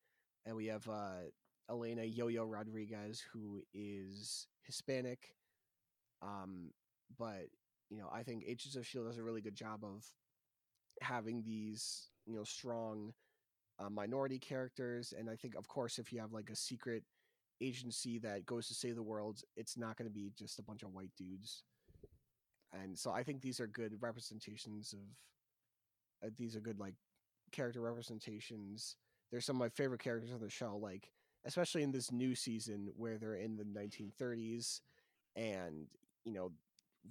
[0.46, 1.28] And we have uh,
[1.70, 5.36] Elena Yo-Yo Rodriguez, who is Hispanic.
[6.22, 6.72] Um,
[7.18, 7.48] but
[7.90, 10.06] you know, I think Agents of Shield does a really good job of
[11.02, 13.14] having these, you know, strong
[13.80, 15.14] uh, minority characters.
[15.18, 17.04] And I think, of course, if you have like a secret
[17.62, 20.84] agency that goes to save the world, it's not going to be just a bunch
[20.84, 21.64] of white dudes.
[22.74, 25.00] And so I think these are good representations of.
[26.22, 26.96] Uh, these are good like
[27.52, 28.98] character representations.
[29.32, 31.12] They're some of my favorite characters on the show, like
[31.46, 34.82] especially in this new season where they're in the 1930s,
[35.36, 35.88] and
[36.26, 36.52] you know,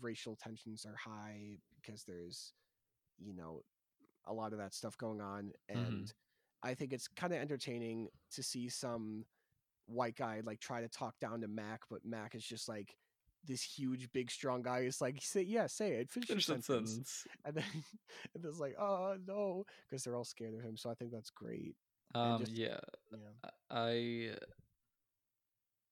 [0.01, 2.53] racial tensions are high because there's,
[3.19, 3.63] you know,
[4.27, 6.13] a lot of that stuff going on, and
[6.63, 9.25] I think it's kind of entertaining to see some
[9.87, 12.95] white guy like try to talk down to Mac, but Mac is just like
[13.45, 14.81] this huge, big, strong guy.
[14.81, 16.91] Is like, say, yeah, say it, finish, Finish your sentence.
[16.91, 17.27] sentence.
[17.47, 17.65] And then
[18.35, 20.77] and it's like, oh no, because they're all scared of him.
[20.77, 21.75] So I think that's great.
[22.15, 22.81] Um, just- yeah.
[23.13, 23.51] Yeah.
[23.71, 24.35] I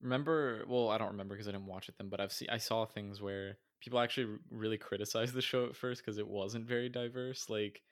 [0.02, 0.64] remember.
[0.68, 2.08] Well, I don't remember because I didn't watch it then.
[2.08, 2.48] But I've seen.
[2.50, 6.66] I saw things where people actually really criticized the show at first because it wasn't
[6.66, 7.48] very diverse.
[7.48, 7.82] Like,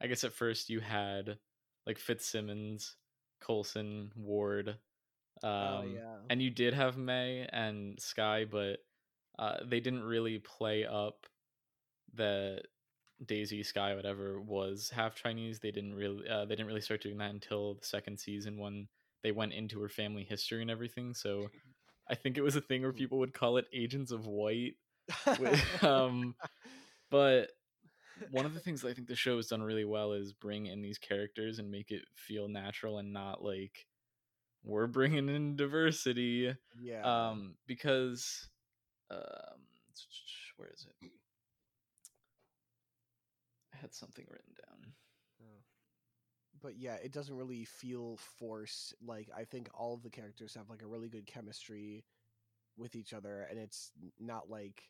[0.00, 1.38] I guess at first you had
[1.86, 2.96] like Fitzsimmons,
[3.40, 4.76] Coulson, Ward.
[5.42, 6.16] Um, oh yeah.
[6.30, 8.78] and you did have May and Skye, but
[9.38, 11.26] uh, they didn't really play up
[12.14, 12.62] that
[13.24, 15.60] Daisy Skye whatever was half Chinese.
[15.60, 18.88] They didn't really uh, they didn't really start doing that until the second season when
[19.22, 21.14] they went into her family history and everything.
[21.14, 21.48] So
[22.10, 24.74] I think it was a thing where people would call it Agents of White.
[25.82, 26.34] Um,
[27.10, 27.50] but
[28.30, 30.66] one of the things that I think the show has done really well is bring
[30.66, 33.86] in these characters and make it feel natural and not like
[34.64, 37.02] we're bringing in diversity yeah.
[37.02, 38.48] um because
[39.10, 39.18] um
[40.56, 41.10] where is it
[43.74, 44.92] i had something written down
[46.62, 48.94] but yeah, it doesn't really feel forced.
[49.04, 52.04] Like I think all of the characters have like a really good chemistry
[52.76, 54.82] with each other, and it's not like,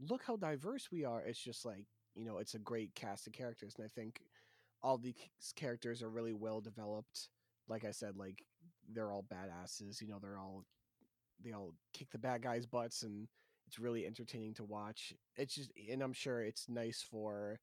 [0.00, 1.22] look how diverse we are.
[1.22, 4.20] It's just like you know, it's a great cast of characters, and I think
[4.82, 5.14] all these
[5.56, 7.28] characters are really well developed.
[7.68, 8.44] Like I said, like
[8.92, 10.00] they're all badasses.
[10.00, 10.64] You know, they're all
[11.44, 13.28] they all kick the bad guys' butts, and
[13.66, 15.12] it's really entertaining to watch.
[15.36, 17.60] It's just, and I'm sure it's nice for,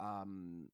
[0.00, 0.68] um,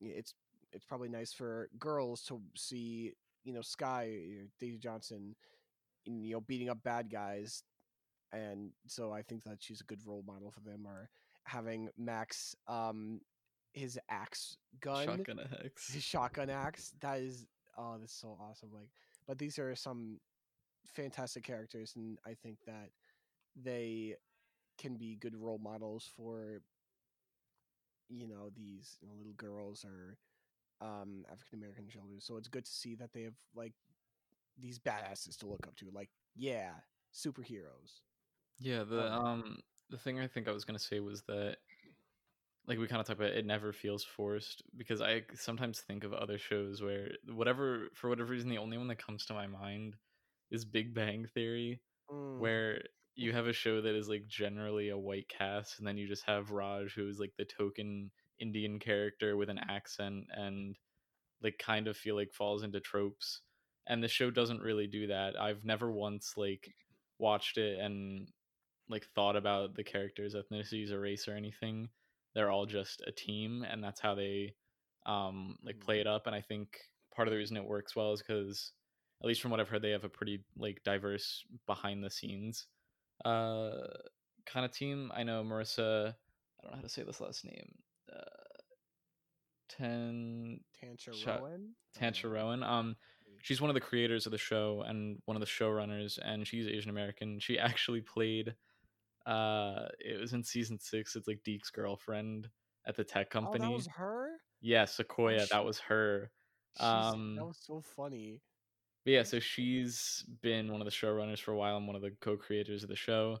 [0.00, 0.34] it's
[0.72, 3.12] it's probably nice for girls to see
[3.44, 5.34] you know Skye or Daisy Johnson,
[6.06, 7.62] you know, beating up bad guys,
[8.32, 10.86] and so I think that she's a good role model for them.
[10.86, 11.10] Or
[11.44, 13.20] having Mac's, um,
[13.72, 16.92] his axe gun, shotgun a hex his shotgun axe.
[17.00, 18.70] That is oh, that's so awesome.
[18.72, 18.88] Like,
[19.26, 20.18] but these are some
[20.94, 22.90] fantastic characters, and I think that
[23.56, 24.16] they
[24.78, 26.60] can be good role models for
[28.08, 30.16] you know these you know, little girls or
[30.80, 32.20] um African American children.
[32.20, 33.74] So it's good to see that they have like
[34.58, 35.86] these badasses to look up to.
[35.92, 36.70] Like, yeah,
[37.14, 38.00] superheroes.
[38.58, 41.58] Yeah the Um, um the thing i think i was going to say was that
[42.66, 46.12] like we kind of talked about it never feels forced because i sometimes think of
[46.12, 49.96] other shows where whatever for whatever reason the only one that comes to my mind
[50.50, 52.82] is big bang theory Mm, where
[53.14, 56.24] you have a show that is like generally a white cast and then you just
[56.24, 60.78] have Raj who is like the token Indian character with an accent and
[61.42, 63.42] like kind of feel like falls into tropes
[63.86, 65.40] and the show doesn't really do that.
[65.40, 66.74] I've never once like
[67.18, 68.32] watched it and
[68.88, 71.88] like thought about the characters ethnicities or race or anything.
[72.34, 74.54] They're all just a team and that's how they
[75.06, 76.78] um like play it up and I think
[77.14, 78.72] part of the reason it works well is cuz
[79.20, 82.66] at least from what I've heard, they have a pretty like diverse behind the scenes
[83.24, 83.86] uh
[84.46, 85.10] kind of team.
[85.14, 86.14] I know Maurissa.
[86.60, 87.74] I don't know how to say this last name.
[88.12, 88.22] Uh,
[89.68, 91.74] Ten Tancha Rowan.
[91.94, 92.62] Tantra Uh, Rowan.
[92.62, 92.96] Um,
[93.42, 96.66] she's one of the creators of the show and one of the showrunners, and she's
[96.66, 97.38] Asian American.
[97.40, 98.54] She actually played
[99.26, 101.16] Uh, it was in season six.
[101.16, 102.48] It's like Deke's girlfriend
[102.86, 103.64] at the tech Oh, company.
[103.66, 104.30] that was her.
[104.60, 105.40] yeah, Sequoia.
[105.40, 105.50] shit.
[105.50, 106.30] that was her.
[106.80, 108.40] Um, that was so funny.
[109.04, 112.02] But yeah, so she's been one of the showrunners for a while and one of
[112.02, 113.38] the co-creators of the show.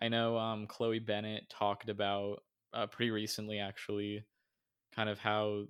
[0.00, 2.42] I know um, Chloe Bennet talked about
[2.74, 4.24] uh, pretty recently, actually,
[4.94, 5.64] kind of how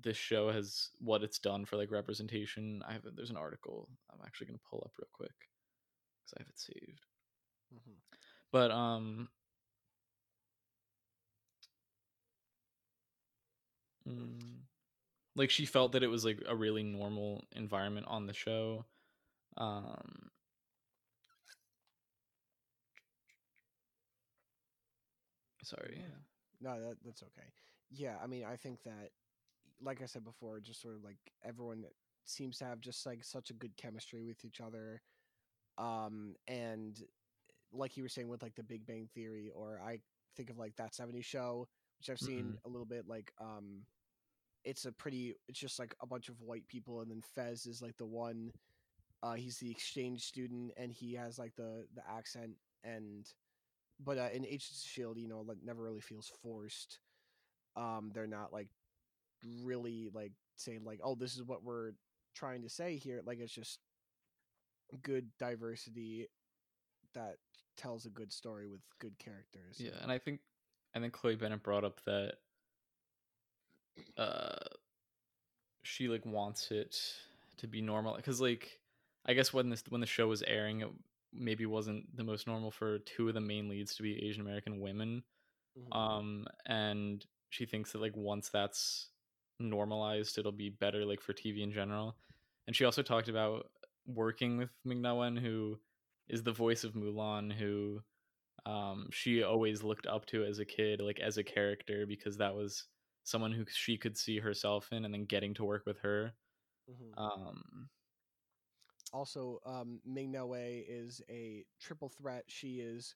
[0.00, 2.82] this show has what it's done for like representation.
[2.88, 5.34] I have there's an article I'm actually gonna pull up real quick
[6.24, 7.06] because I have it saved.
[7.74, 7.96] Mhm.
[8.54, 9.28] But um,
[14.08, 14.60] mm,
[15.36, 18.86] like she felt that it was like a really normal environment on the show.
[19.56, 20.30] Um,
[25.62, 25.98] sorry.
[26.00, 26.16] Yeah.
[26.60, 27.48] No, that that's okay.
[27.90, 29.10] Yeah, I mean, I think that,
[29.82, 31.84] like I said before, just sort of like everyone
[32.24, 35.02] seems to have just like such a good chemistry with each other,
[35.78, 37.02] um, and
[37.74, 39.98] like you were saying with like the Big Bang Theory, or I
[40.36, 43.06] think of like that '70s show, which I've seen a little bit.
[43.06, 43.82] Like, um,
[44.64, 47.82] it's a pretty, it's just like a bunch of white people, and then Fez is
[47.82, 48.52] like the one.
[49.22, 52.52] Uh, he's the exchange student, and he has like the the accent
[52.84, 53.26] and
[54.04, 56.98] but uh, in Agents of Shield, you know, like never really feels forced.
[57.76, 58.68] Um, they're not like
[59.62, 61.92] really like saying like, oh, this is what we're
[62.34, 63.22] trying to say here.
[63.24, 63.78] Like it's just
[65.02, 66.28] good diversity
[67.14, 67.36] that
[67.76, 69.78] tells a good story with good characters.
[69.78, 70.40] Yeah, and I think
[70.94, 72.34] I think Chloe Bennet brought up that
[74.16, 74.56] uh
[75.82, 76.96] she like wants it
[77.58, 78.80] to be normal because like
[79.26, 80.88] I guess when this when the show was airing it
[81.32, 84.80] maybe wasn't the most normal for two of the main leads to be Asian American
[84.80, 85.22] women
[85.76, 85.96] Mhm.
[85.96, 89.08] um and she thinks that like once that's
[89.58, 92.16] normalized it'll be better like for tv in general
[92.68, 93.70] and she also talked about
[94.06, 95.76] working with Ming-Na Wen who
[96.28, 98.02] is the voice of mulan who
[98.66, 102.54] um she always looked up to as a kid like as a character because that
[102.54, 102.88] was
[103.24, 106.34] someone who she could see herself in and then getting to work with her
[106.90, 107.12] Mhm.
[107.18, 107.90] um
[109.12, 112.44] also, um, Ming-Na Wen is a triple threat.
[112.50, 113.14] She is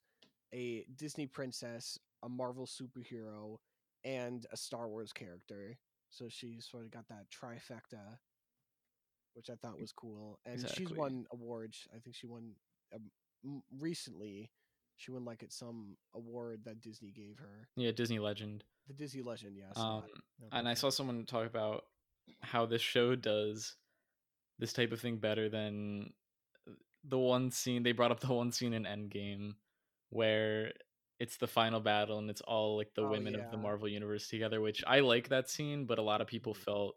[0.53, 3.59] a Disney princess, a Marvel superhero,
[4.05, 5.77] and a Star Wars character.
[6.11, 8.21] So she sort of got that trifecta,
[9.35, 10.39] which I thought was cool.
[10.47, 11.89] And she's won awards.
[11.95, 12.55] I think she won
[13.79, 14.51] recently.
[14.97, 17.69] She won like at some award that Disney gave her.
[17.77, 19.73] yeah disney legend The Disney Legend, yes.
[19.77, 20.03] um
[20.51, 21.85] and i saw someone talk about
[22.41, 23.77] how this show does
[24.59, 26.13] this type of thing better than
[27.05, 29.53] the one scene they brought up the one scene in endgame
[30.11, 30.73] where
[31.21, 34.27] it's the final battle and it's all like the Oh, women of the marvel universe
[34.29, 36.65] together which i like that scene but a lot of people Mhm.
[36.65, 36.97] felt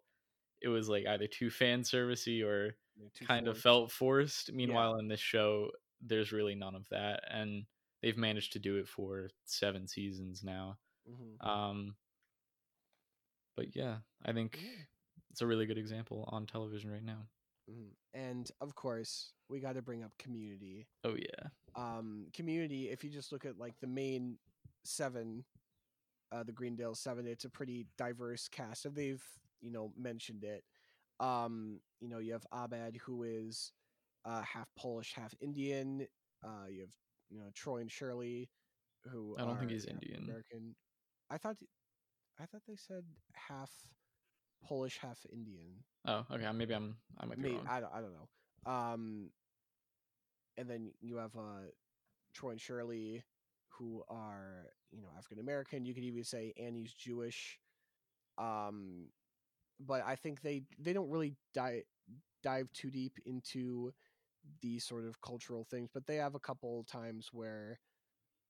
[0.60, 2.76] it was like either too fan servicey or
[3.14, 5.70] Too kind of felt forced meanwhile in this show
[6.02, 7.66] there's really none of that and
[8.02, 10.78] they've managed to do it for seven seasons now
[11.10, 11.38] Mhm.
[11.46, 11.96] um
[13.56, 14.84] but yeah i think Yeah.
[15.30, 17.28] it's a really good example on television right now
[17.70, 17.96] Mhm.
[18.14, 20.88] And of course, we got to bring up Community.
[21.04, 24.38] oh yeah um community if you just look at like the main
[24.84, 25.46] seven
[26.32, 29.24] uh the greendale seven it's a pretty diverse cast and they've
[29.62, 30.66] you know mentioned it
[31.22, 33.72] um you know you have abed who is
[34.26, 36.06] uh half polish half indian
[36.44, 36.94] uh you have
[37.30, 38.50] you know troy and shirley
[39.12, 40.24] who I don't think he's Indian.
[40.24, 40.76] american
[41.30, 41.56] i thought
[42.40, 43.04] i thought they said
[43.34, 43.72] half
[44.64, 48.02] polish half indian oh okay maybe i'm i might be Maybe, wrong I, don't, I
[48.02, 48.72] don't know.
[48.72, 49.30] Um,
[50.58, 51.70] and then you have uh,
[52.34, 53.24] Troy and Shirley,
[53.70, 55.86] who are you know African American.
[55.86, 57.60] You could even say Annie's Jewish.
[58.38, 59.08] Um,
[59.80, 61.84] but I think they they don't really dive
[62.44, 63.94] dive too deep into
[64.62, 65.90] these sort of cultural things.
[65.94, 67.80] But they have a couple times where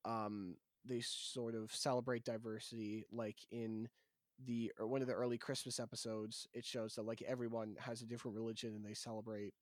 [0.06, 3.88] um, they sort of celebrate diversity, like in
[4.46, 8.06] the or one of the early Christmas episodes, it shows that like everyone has a
[8.06, 9.54] different religion and they celebrate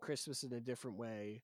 [0.00, 1.42] Christmas in a different way,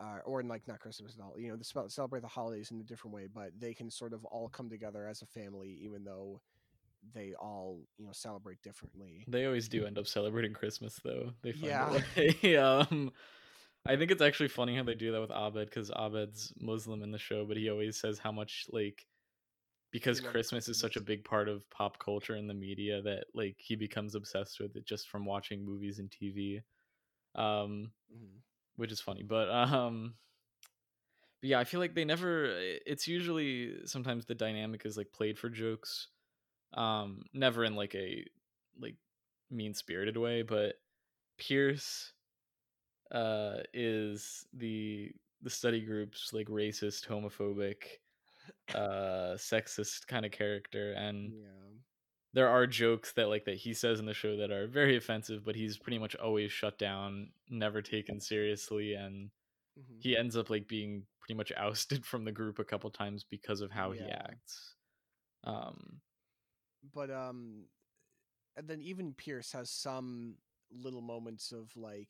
[0.00, 1.38] uh, or in like not Christmas at all.
[1.38, 4.24] You know, they celebrate the holidays in a different way, but they can sort of
[4.26, 6.40] all come together as a family, even though
[7.14, 9.24] they all you know celebrate differently.
[9.28, 12.00] they always do end up celebrating christmas though they find Yeah.
[12.14, 13.12] a way um
[13.86, 17.10] i think it's actually funny how they do that with abed because abed's muslim in
[17.10, 19.06] the show but he always says how much like
[19.90, 23.56] because christmas is such a big part of pop culture and the media that like
[23.58, 26.62] he becomes obsessed with it just from watching movies and tv
[27.34, 28.40] um Mhm.
[28.76, 30.14] which is funny but um
[31.40, 32.46] but yeah i feel like they never
[32.84, 36.08] it's usually sometimes the dynamic is like played for jokes
[36.74, 38.24] um never in like a
[38.78, 38.96] like
[39.50, 40.76] mean spirited way but
[41.38, 42.12] pierce
[43.10, 47.98] uh is the the study group's like racist, homophobic,
[48.74, 51.78] uh, sexist kind of character, and Yeah.
[52.32, 55.44] there are jokes that like that he says in the show that are very offensive,
[55.44, 59.30] but he's pretty much always shut down, never taken seriously, and
[59.76, 60.00] Mhm.
[60.00, 63.60] he ends up like being pretty much ousted from the group a couple times because
[63.62, 64.76] of how he acts.
[65.44, 66.02] Um,
[66.94, 67.66] But um
[68.56, 70.34] and then even Pierce has some
[70.70, 72.08] little moments of like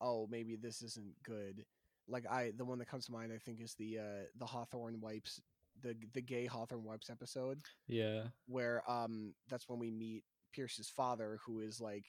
[0.00, 1.64] oh maybe this isn't good.
[2.08, 5.00] Like I the one that comes to mind I think is the uh the Hawthorne
[5.00, 5.40] wipes
[5.80, 11.38] the the gay Hawthorne wipes episode yeah, where um that's when we meet Pierce's father
[11.44, 12.04] who is like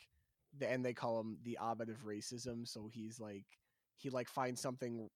[0.60, 3.46] the, and they call him the abbot of racism so he's like
[3.96, 5.10] he like finds something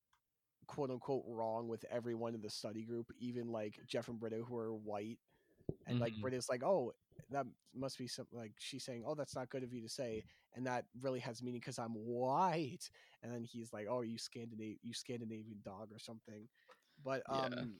[0.67, 4.57] quote unquote wrong with everyone in the study group even like Jeff and Britta who
[4.57, 5.19] are white
[5.87, 6.21] and like Mhm.
[6.21, 6.93] Britta's like oh
[7.29, 7.45] that
[7.75, 10.23] must be something like she's saying oh that's not good of you to say
[10.55, 12.89] and that really has meaning because I'm white
[13.23, 16.47] and then he's like oh you Scandinavian you Scandinavian dog or something
[17.03, 17.75] but um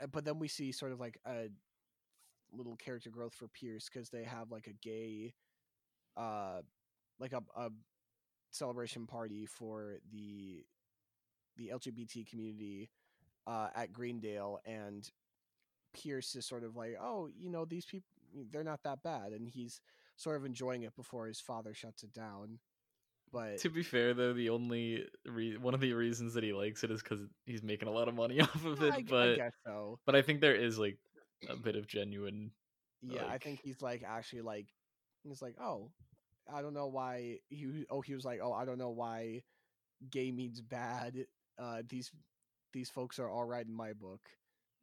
[0.00, 1.48] uh, but then we see sort of like a
[2.52, 5.34] little character growth for Pierce because they have like a gay,
[6.16, 6.60] uh,
[7.18, 7.70] like a, a
[8.50, 10.64] celebration party for the
[11.56, 12.90] the LGBT community
[13.46, 15.08] uh, at Greendale, and
[15.94, 18.06] Pierce is sort of like, oh, you know, these people
[18.50, 19.80] they're not that bad, and he's
[20.16, 22.58] sort of enjoying it before his father shuts it down.
[23.32, 26.84] But to be fair though, the only re- one of the reasons that he likes
[26.84, 28.92] it is because he's making a lot of money off of it.
[28.92, 29.98] I, I but guess so.
[30.06, 30.98] but I think there is like
[31.48, 32.52] a bit of genuine.
[33.02, 34.68] Yeah, I think he's like actually like
[35.24, 35.90] he's like, oh,
[36.52, 39.42] I don't know why he oh he was like, oh, I don't know why
[40.10, 41.26] gay means bad.
[41.58, 42.12] Uh these
[42.72, 44.20] these folks are all right in my book.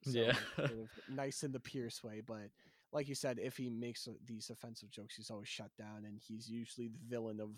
[0.04, 0.34] So, Yeah.
[0.66, 2.50] sort of nice in the Pierce way, but
[2.92, 6.20] like you said, if he makes uh, these offensive jokes, he's always shut down, and
[6.20, 7.52] he's usually the villain of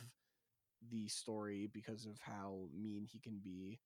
[0.92, 3.80] the story because of how mean he can be.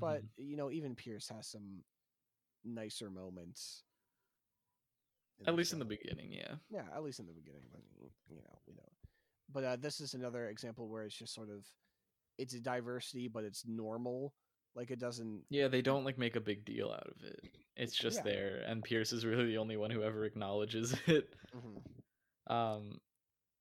[0.00, 0.28] But Mhm.
[0.36, 1.82] you know, even Pierce has some
[2.64, 3.84] nicer moments.
[5.46, 6.56] at least in the beginning, yeah.
[6.70, 7.80] Yeah, at least in the beginning, but
[8.30, 8.88] you know, we know.
[9.52, 11.66] But uh, this is another example where it's just sort of
[12.38, 14.34] it's a diversity, but it's normal.
[14.74, 15.44] Like it doesn't.
[15.50, 17.40] Yeah, they don't like make a big deal out of it.
[17.76, 18.24] It's just Yeah.
[18.24, 21.34] there, and Pierce is really the only one who ever acknowledges it.
[21.54, 21.82] Mhm.
[22.46, 23.00] Um,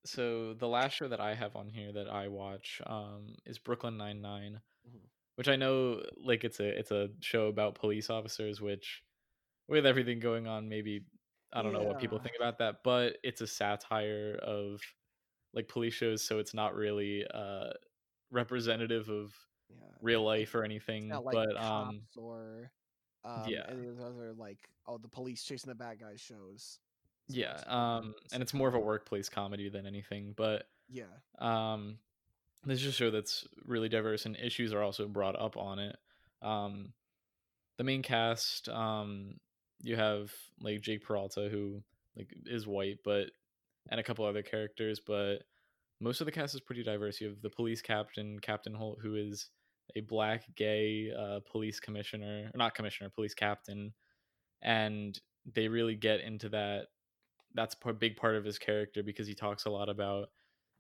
[0.06, 3.98] so the last show that I have on here that I watch um is Brooklyn
[3.98, 5.10] Nine Mhm.
[5.36, 9.04] which I know like it's a it's a show about police officers, which
[9.68, 11.06] with everything going on, maybe
[11.54, 14.82] I don't know what people think about that, but it's a satire of
[15.54, 17.72] like police shows, so it's not really uh
[18.32, 19.34] representative of
[19.80, 19.88] Yeah.
[20.02, 21.08] real life or anything.
[21.08, 22.72] not like but um or
[23.24, 23.64] um, yeah.
[23.70, 24.58] any of those other like
[24.88, 26.80] oh the police chasing the bad guys shows.
[27.28, 31.04] It's yeah, um and it's more of a workplace comedy than anything, but yeah.
[31.40, 31.98] um
[32.66, 35.98] this is a show that's really diverse and issues are also brought up on it
[36.42, 36.94] um
[37.78, 39.36] the main cast um
[39.82, 41.82] you have like jake peralta who
[42.16, 43.32] like is white but
[43.90, 45.38] and a couple other characters but
[46.00, 49.16] most of the cast is pretty diverse you have the police captain captain holt who
[49.16, 49.50] is
[49.96, 53.94] a black gay uh, police commissioner or not commissioner police captain
[54.62, 55.20] and
[55.52, 56.88] they really get into that
[57.54, 60.30] that's a big part of his character because he talks a lot about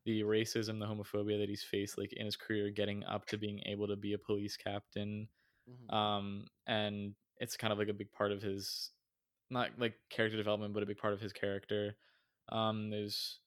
[0.05, 3.61] the racism, the homophobia that he's faced like in his career getting up to being
[3.65, 5.27] able to be a police captain.
[5.69, 5.93] Mhm.
[5.93, 8.91] Um and it's kind of like a big part of his
[9.49, 11.97] not like character development, but a big part of his character.
[12.49, 13.39] Um there's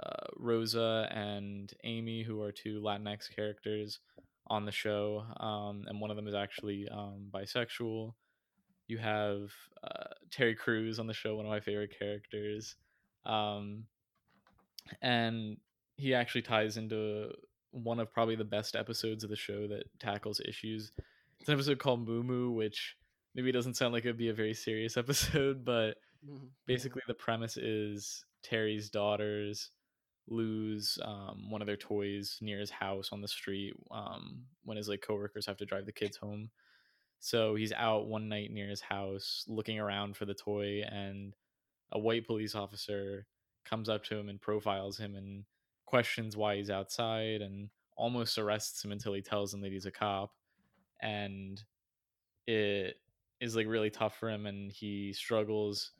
[0.00, 3.98] uh, Rosa and Amy, who are two Latinx characters
[4.50, 8.14] on the show, um, and one of them is actually um, bisexual.
[8.86, 9.50] You have
[9.84, 12.76] uh, Terry Crews on the show, one of my favorite characters,
[13.26, 13.84] um,
[15.02, 15.56] and
[15.96, 17.30] he actually ties into
[17.70, 20.92] one of probably the best episodes of the show that tackles issues.
[21.40, 22.96] It's an episode called Moo Moo, which
[23.34, 25.96] maybe doesn't sound like it'd be a very serious episode, but
[26.28, 26.48] Mhm.
[26.66, 29.70] basically the premise is Terry's daughters
[30.30, 34.88] lose um, one of their toys near his house on the street um, when his
[34.88, 36.50] like coworkers have to drive the kids home.
[37.20, 41.34] So he's out one night near his house looking around for the toy, and
[41.92, 43.26] a white police officer
[43.64, 45.44] comes up to him and profiles him and
[45.84, 49.90] questions why he's outside and almost arrests him until he tells him that he's a
[49.90, 50.32] cop.
[51.00, 51.62] And
[52.46, 52.96] it
[53.40, 55.92] is like really tough for him, and he struggles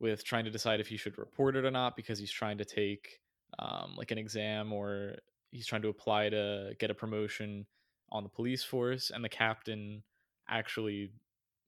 [0.00, 2.64] with trying to decide if he should report it or not because he's trying to
[2.64, 3.20] take
[3.58, 5.16] um, like an exam or
[5.50, 7.66] he's trying to apply to get a promotion
[8.10, 10.02] on the police force and the captain
[10.48, 11.10] actually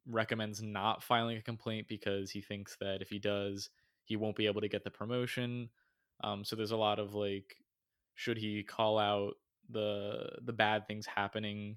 [0.07, 3.70] recommends not filing a complaint because he thinks that if he does
[4.05, 5.68] he won't be able to get the promotion
[6.22, 7.57] um, so there's a lot of like
[8.14, 9.35] should he call out
[9.70, 11.76] the the bad things happening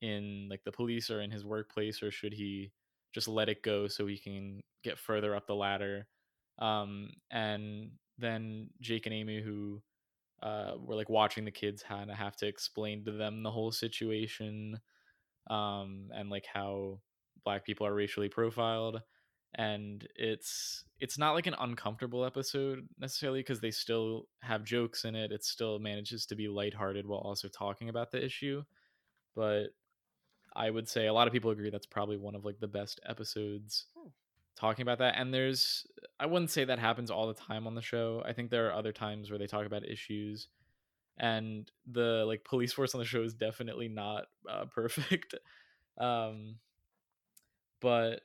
[0.00, 2.72] in like the police or in his workplace, or should he
[3.12, 6.06] just let it go so he can get further up the ladder?
[6.58, 7.90] Um, and
[8.20, 9.82] then Jake and Amy, who
[10.42, 13.72] uh, were like watching the kids, kind of have to explain to them the whole
[13.72, 14.78] situation,
[15.48, 17.00] um, and like how
[17.44, 19.00] black people are racially profiled
[19.54, 25.16] and it's it's not like an uncomfortable episode necessarily because they still have jokes in
[25.16, 28.62] it it still manages to be lighthearted while also talking about the issue
[29.34, 29.64] but
[30.54, 33.00] i would say a lot of people agree that's probably one of like the best
[33.08, 34.08] episodes Hmm.
[34.60, 35.86] Talking about that and there's
[36.18, 38.74] i wouldn't say that happens all the time on the show i think there are
[38.74, 40.48] other times where they talk about issues
[41.18, 45.34] and the like police force on the show is definitely not uh, perfect
[45.98, 46.56] um
[47.80, 48.20] but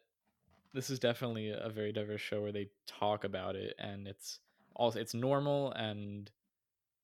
[0.73, 4.39] this is definitely a very diverse show where they talk about it and it's
[4.75, 6.31] also it's normal and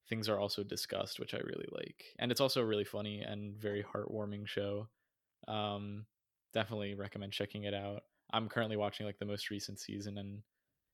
[0.10, 3.56] things are also discussed which i really like and it's also a really funny and
[3.56, 4.90] very heartwarming show
[5.48, 6.06] um
[6.54, 8.04] definitely recommend checking it out
[8.34, 10.42] i'm currently watching like the most recent season and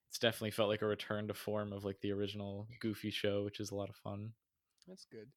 [0.10, 3.60] it's definitely felt like a return to form of like the original goofy show which
[3.60, 4.32] is a lot of fun
[4.88, 5.28] That's good.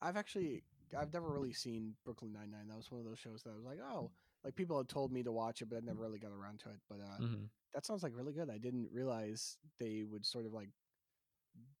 [0.00, 0.64] I've actually
[0.96, 2.68] I've never really seen Brooklyn Nine Nine.
[2.68, 4.10] That was one of those shows that I was like, oh,
[4.44, 6.70] like people had told me to watch it, but I never really got around to
[6.70, 6.80] it.
[6.88, 7.48] But uh, Mhm.
[7.74, 8.50] that sounds like really good.
[8.50, 10.70] I didn't realize they would sort of like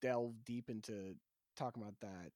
[0.00, 1.14] delve deep into
[1.56, 2.32] talking about that.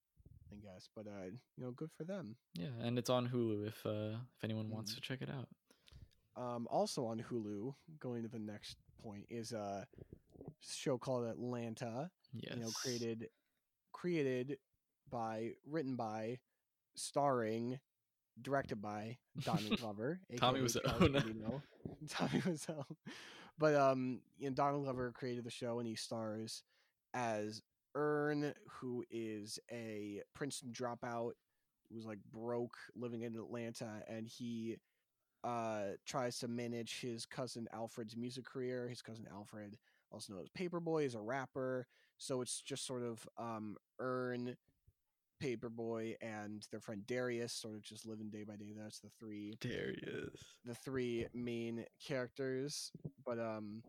[0.51, 1.25] I guess, but uh,
[1.57, 2.37] you know, good for them.
[2.53, 4.95] yeah and it's on hulu if uh if anyone wants Mhm.
[4.95, 5.46] to check it out
[6.37, 9.87] Um, also on Hulu, going to the next point is a
[10.61, 12.11] show called Atlanta.
[12.33, 13.27] yes You know, created
[13.91, 14.57] created
[15.09, 16.39] by, written by,
[16.95, 17.79] starring,
[18.41, 20.19] directed by Donald Glover.
[20.37, 20.81] Tommy aka Wiseau.
[20.83, 21.19] Charles No.
[21.19, 21.61] Gambino.
[22.09, 22.83] Tommy Wiseau.
[23.57, 26.63] But um, you know, Donald Glover created the show, and he stars
[27.13, 27.61] as
[27.95, 31.31] Earn, who is a Princeton dropout
[31.91, 34.77] who's like broke, living in Atlanta, and he
[35.43, 38.87] uh tries to manage his cousin Alfred's music career.
[38.87, 39.77] His cousin Alfred,
[40.11, 41.87] also known as Paperboy, is a rapper.
[42.17, 44.55] So it's just sort of um Earn,
[45.41, 48.73] Paperboy, and their friend Darius, sort of just living day by day.
[48.75, 50.41] That's the three Darius.
[50.65, 52.91] the three main characters.
[53.25, 53.83] But um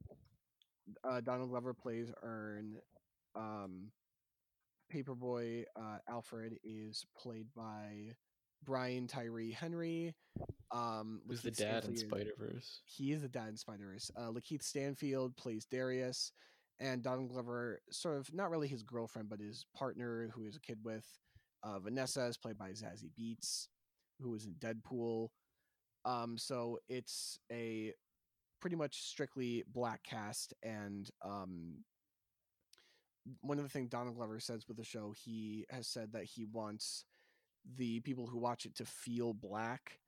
[1.05, 2.77] uh Donald Glover plays Earn.
[3.35, 3.91] Um
[4.93, 8.15] Paperboy uh Alfred is played by
[8.65, 10.15] Brian Tyree Henry.
[10.71, 12.81] Um Who's the dad in Stanfield- Spider Verse?
[12.85, 14.11] he is the dad in Spider-Verse.
[14.17, 16.33] Uh, Lakeith Stanfield plays Darius,
[16.79, 20.61] and Donald Glover, sort of not really his girlfriend, but his partner, who is a
[20.61, 21.07] kid with.
[21.63, 23.69] Uh, Vanessa is played by Zazie Beetz,
[24.21, 25.29] who is in Deadpool.
[26.05, 27.93] Um, so it's a
[28.61, 31.85] pretty much strictly black cast, and um,
[33.41, 36.45] one of the things Donald Glover says with the show, he has said that he
[36.45, 37.05] wants
[37.77, 39.99] the people who watch it to feel black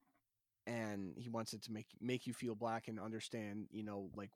[0.66, 4.30] and he wants it to make make you feel black and understand you know like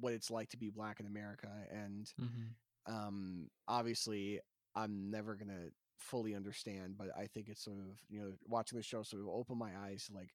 [0.00, 2.94] what it's like to be black in america and Mm-hmm.
[2.94, 4.40] um obviously
[4.74, 8.82] i'm never gonna fully understand but i think it's sort of you know watching the
[8.82, 10.30] show sort of opened my eyes to like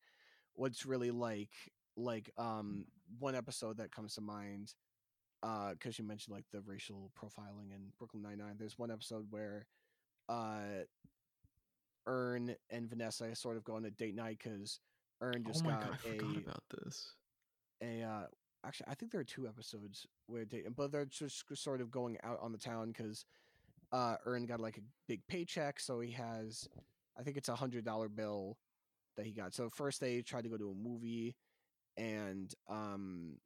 [0.54, 1.52] what's really like
[1.96, 2.86] like um
[3.20, 4.74] one episode that comes to mind
[5.44, 9.66] uh because you mentioned like the racial profiling in brooklyn 99 there's one episode where
[10.30, 10.84] uh
[12.08, 14.80] Earn and Vanessa sort of go on a date night because
[15.22, 17.14] Earn just oh my got god, I a forgot about this.
[17.84, 18.26] a uh
[18.66, 22.18] actually I think there are two episodes where they but they're just sort of going
[22.24, 23.26] out on the town because
[23.92, 26.68] uh Earn got like a big paycheck, so he has
[27.20, 28.58] I think it's a hundred dollar bill
[29.18, 29.54] that he got.
[29.54, 31.36] So first they tried to go to a movie
[31.98, 33.38] and um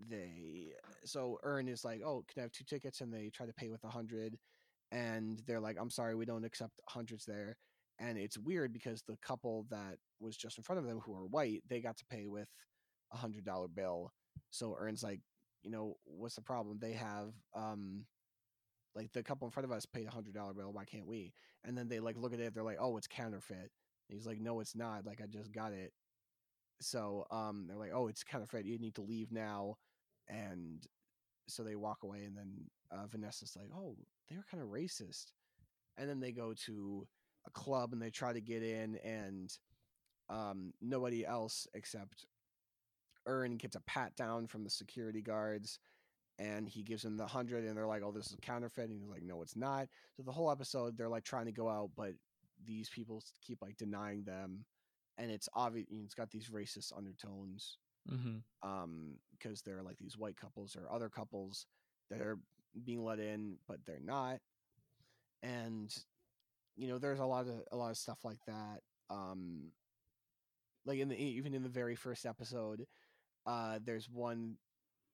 [0.00, 0.72] they
[1.04, 3.00] so Earn is like, Oh, can I have two tickets?
[3.00, 4.38] And they try to pay with a hundred
[4.90, 7.56] and they're like, I'm sorry, we don't accept hundreds there.
[7.98, 11.26] And it's weird because the couple that was just in front of them who are
[11.26, 12.48] white, they got to pay with
[13.12, 14.12] a hundred dollar bill.
[14.50, 15.20] So Earn's like,
[15.62, 16.78] you know, what's the problem?
[16.80, 18.04] They have um
[18.94, 21.32] like the couple in front of us paid a hundred dollar bill, why can't we?
[21.64, 23.56] And then they like look at it, they're like, Oh, it's counterfeit.
[24.08, 25.04] And he's like, No, it's not.
[25.04, 25.92] Like I just got it.
[26.80, 29.76] So um they're like, Oh, it's counterfeit, you need to leave now
[30.28, 30.86] and
[31.48, 32.52] so they walk away and then
[32.90, 33.96] uh, Vanessa's like, "Oh,
[34.28, 35.32] they were kind of racist."
[35.96, 37.06] And then they go to
[37.46, 39.56] a club and they try to get in and
[40.28, 42.26] um, nobody else except
[43.26, 45.78] Earn gets a pat down from the security guards
[46.38, 49.08] and he gives them the 100 and they're like, "Oh, this is counterfeit." And he's
[49.10, 52.12] like, "No, it's not." So the whole episode they're like trying to go out but
[52.64, 54.64] these people keep like denying them
[55.18, 57.78] and it's obvious it's got these racist undertones
[58.10, 58.68] Mm-hmm.
[58.68, 61.66] um because they're like these white couples or other couples
[62.08, 62.38] that are
[62.84, 64.38] being let in but they're not
[65.42, 65.94] and
[66.78, 69.72] you know there's a lot of a lot of stuff like that um
[70.88, 72.86] like in the even in the very first episode,
[73.46, 74.56] uh, there's one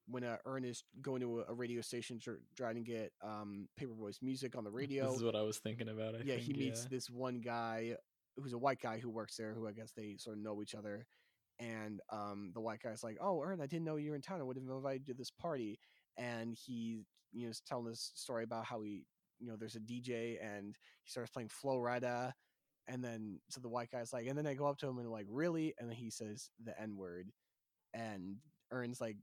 [0.07, 3.69] when uh, Earn is going to a, a radio station tr- trying to get um,
[3.79, 5.07] Paperboy's music on the radio.
[5.07, 6.15] This is what I was thinking about.
[6.15, 6.89] I yeah, think, he meets yeah.
[6.91, 7.97] this one guy
[8.37, 10.75] who's a white guy who works there, who I guess they sort of know each
[10.75, 11.07] other.
[11.59, 14.41] And um, the white guy's like, "Oh, Earn, I didn't know you were in town.
[14.41, 15.79] I would have invited you to this party."
[16.17, 17.01] And he,
[17.33, 19.05] you know, is telling this story about how he,
[19.39, 22.33] you know, there's a DJ and he starts playing Flo Rida,
[22.87, 25.11] and then so the white guy's like, and then I go up to him and
[25.11, 25.75] like, really?
[25.79, 27.31] And then he says the N word,
[27.93, 28.37] and
[28.71, 29.17] Earn's like,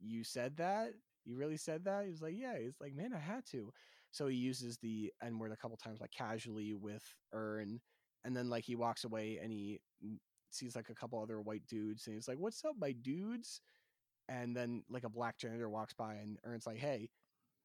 [0.00, 0.90] you said that?
[1.24, 2.04] You really said that?
[2.04, 2.58] He was like, yeah.
[2.58, 3.72] He's like, man, I had to.
[4.10, 7.80] So he uses the N word a couple times, like casually with Earn,
[8.24, 9.80] and then like he walks away and he
[10.50, 13.60] sees like a couple other white dudes, and he's like, "What's up, my dudes?"
[14.28, 17.10] And then like a black janitor walks by, and Earn's like, "Hey,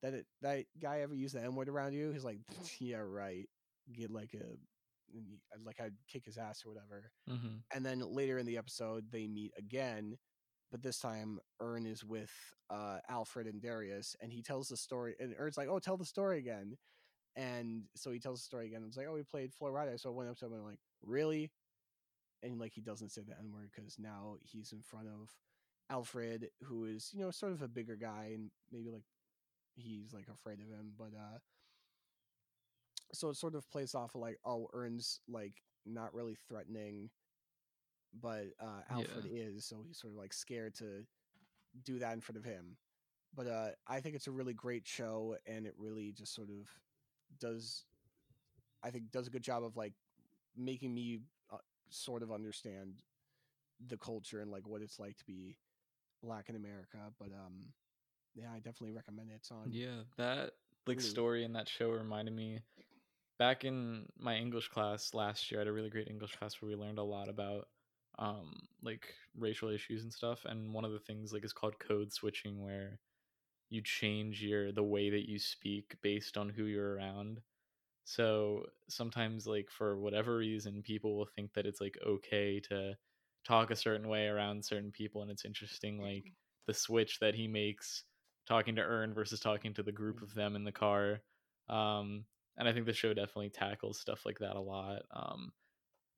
[0.03, 2.39] that it, that guy ever use the N word around you?" He's like,
[2.79, 3.49] "Yeah, right."
[3.93, 4.57] Get like a
[5.65, 7.11] like I'd kick his ass or whatever.
[7.29, 7.63] Mhm.
[7.73, 10.17] And then later in the episode, they meet again,
[10.71, 12.31] but this time Earn is with
[12.69, 15.15] uh, Alfred and Darius, and he tells the story.
[15.19, 16.77] And Earn's like, "Oh, tell the story again."
[17.35, 18.83] And so he tells the story again.
[18.83, 20.61] I was like, "Oh, we played Flo Rida." So I went up to him and
[20.61, 21.51] I'm like, "Really?"
[22.43, 25.29] And like he doesn't say the N word because now he's in front of
[25.89, 29.05] Alfred, who is you know sort of a bigger guy, and maybe like
[29.75, 30.93] he's like afraid of him.
[30.97, 31.39] But uh,
[33.13, 37.09] so it sort of plays off of like, oh, Earn's like not really threatening,
[38.21, 41.05] but uh, Alfred is, so he's sort of like scared to
[41.83, 42.77] do that in front of him.
[43.35, 46.69] But uh, I think it's a really great show, and it really just sort of
[47.39, 47.85] does,
[48.83, 49.93] I think, does a good job of like
[50.55, 51.19] making me
[51.51, 51.57] uh,
[51.89, 53.01] sort of understand
[53.87, 55.57] the culture and like what it's like to be
[56.21, 56.99] black in America.
[57.19, 57.73] But um,
[58.35, 59.35] yeah, I definitely recommend it.
[59.35, 59.71] It's on.
[59.71, 60.51] Yeah, that
[60.87, 61.03] like Hulu.
[61.03, 62.59] story in that show reminded me
[63.39, 65.59] back in my English class last year.
[65.59, 67.67] I had a really great English class where we learned a lot about
[68.19, 70.45] um like racial issues and stuff.
[70.45, 72.99] And one of the things like is called code switching, where
[73.69, 77.41] you change your the way that you speak based on who you're around.
[78.05, 82.95] So sometimes like for whatever reason people will think that it's like okay to
[83.45, 86.25] talk a certain way around certain people and it's interesting like
[86.67, 88.03] the switch that he makes
[88.47, 91.21] talking to Earn versus talking to the group of them in the car.
[91.69, 92.25] Um
[92.57, 95.03] and I think the show definitely tackles stuff like that a lot.
[95.11, 95.51] Um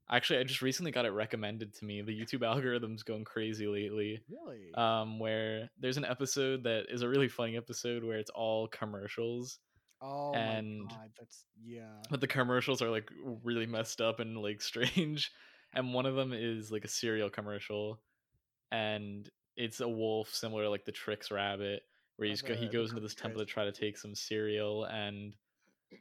[0.10, 2.02] actually I just recently got it recommended to me.
[2.02, 4.72] The YouTube algorithm's going crazy lately Really?
[4.76, 9.58] um, where there's an episode that is a really funny episode where it's all commercials,
[10.02, 12.02] oh and- my god, that's yeah.
[12.12, 13.10] but the commercials are like
[13.44, 15.32] really messed up and like strange.
[15.74, 18.00] And one of them is like a cereal commercial,
[18.72, 21.82] and it's a wolf similar to like the Trix rabbit,
[22.18, 25.36] where he's go- he goes into this temple to try to take some cereal, and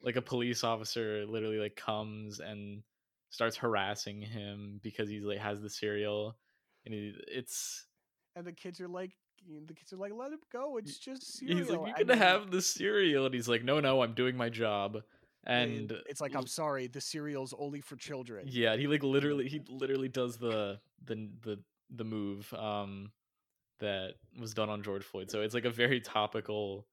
[0.02, 2.82] like a police officer literally like comes and
[3.30, 6.36] starts harassing him because he's like has the cereal,
[6.84, 7.86] and he, it's
[8.36, 9.12] and the kids are like
[9.66, 11.58] the kids are like let him go it's just cereal.
[11.58, 14.48] He's like, you can have the cereal, and he's like, no, no, I'm doing my
[14.48, 15.02] job,
[15.46, 18.46] and it's like i'm sorry the cereal's only for children.
[18.48, 21.58] Yeah, he like literally, he literally does the the the
[21.94, 23.10] the move um
[23.80, 25.30] that was done on George Floyd.
[25.30, 26.86] So it's like a very topical,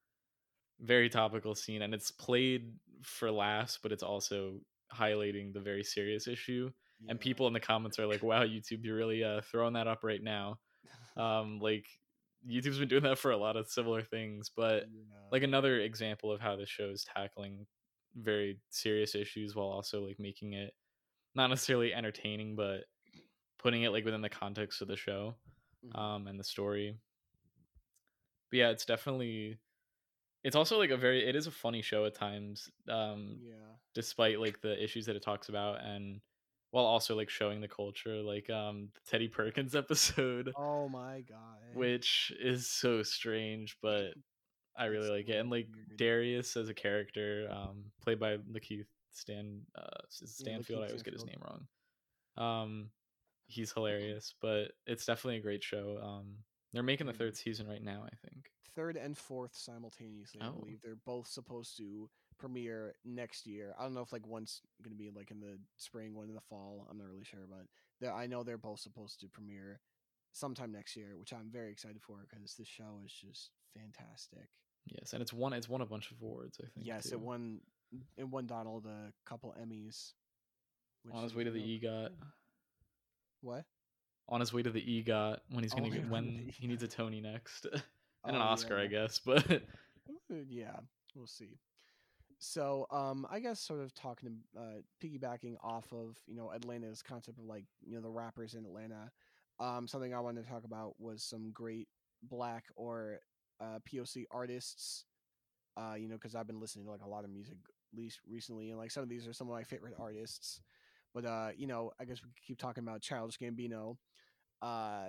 [0.80, 4.60] very topical scene, and it's played for laughs, but it's also
[4.94, 6.70] highlighting the very serious issue.
[7.08, 10.04] And people in the comments are like, "Wow, YouTube, you're really uh, throwing that up
[10.04, 10.60] right now."
[11.16, 11.86] Um, like
[12.48, 15.28] YouTube's been doing that for a lot of similar things, but Yeah.
[15.30, 17.66] like another example of how the show is tackling
[18.14, 20.74] very serious issues while also like making it
[21.34, 22.84] not necessarily entertaining but
[23.58, 25.34] putting it like within the context of the show
[25.84, 25.98] Mhm.
[25.98, 26.96] um and the story
[28.50, 29.58] but yeah it's definitely
[30.44, 33.54] it's also like a very it is a funny show at times um yeah
[33.94, 36.20] despite like the issues that it talks about and
[36.70, 41.58] while also like showing the culture like um the teddy perkins episode oh my god
[41.74, 44.14] which is so strange but
[44.74, 45.38] I really It's like it.
[45.38, 45.98] And like weird.
[45.98, 50.80] Darius as a character, um, played by Lakeith Stan uh it Yeah, Stanfield.
[50.80, 51.66] I Lakeith always get his name wrong.
[52.38, 52.90] Um
[53.52, 55.98] he's hilarious, but it's definitely a great show.
[56.02, 56.36] Um
[56.72, 58.46] they're making the third season right now, I think.
[58.74, 60.52] third and fourth simultaneously i Oh.
[60.52, 64.96] believe they're both supposed to premiere next year i don't know if like one's gonna
[64.96, 68.26] be like in the spring one in the fall i'm not really sure but i
[68.26, 69.78] know they're both supposed to premiere
[70.32, 74.48] sometime next year which i'm very excited for because this show is just fantastic
[74.86, 76.86] Yes, and it's won it's won a bunch of awards, I think.
[76.86, 77.16] yes too.
[77.16, 77.60] it won
[78.16, 80.12] it won donald a couple emmys
[81.12, 82.10] on his way to the EGOT.
[83.42, 83.64] What
[84.28, 86.82] On his way to the EGOT when he's Oh, gonna on get when he needs
[86.82, 87.66] a Tony next.
[88.24, 89.62] and Oh, an Oscar, I guess, but
[90.30, 90.76] Uh, yeah
[91.14, 91.58] we'll see
[92.38, 97.38] So, um, I guess sort of talking, uh, piggybacking off of you know Atlanta's concept
[97.38, 99.10] of like you know the rappers in Atlanta.
[99.60, 101.88] Um, something I wanted to talk about was some great
[102.22, 103.20] black or
[103.60, 105.04] uh, POC artists.
[105.76, 107.56] Uh, you know, because I've been listening to like a lot of music
[107.94, 110.60] least recently, and like some of these are some of my favorite artists.
[111.14, 113.96] But uh, you know, I guess we keep talking about Childish Gambino.
[114.60, 115.08] Uh,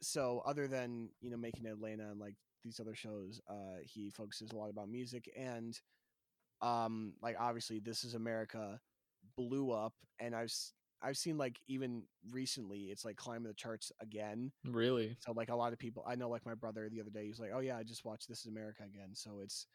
[0.00, 4.52] so other than you know making Atlanta and like these other shows, uh, he focuses
[4.52, 5.78] a lot about music and
[6.60, 8.80] um like obviously this is america
[9.36, 10.52] blew up and i've
[11.02, 12.02] i've seen like even
[12.32, 15.16] recently it's like climbing the charts again Really?
[15.20, 17.28] so like a lot of people i know like my brother the other day he
[17.28, 19.66] was like oh yeah i just watched this is america again so it's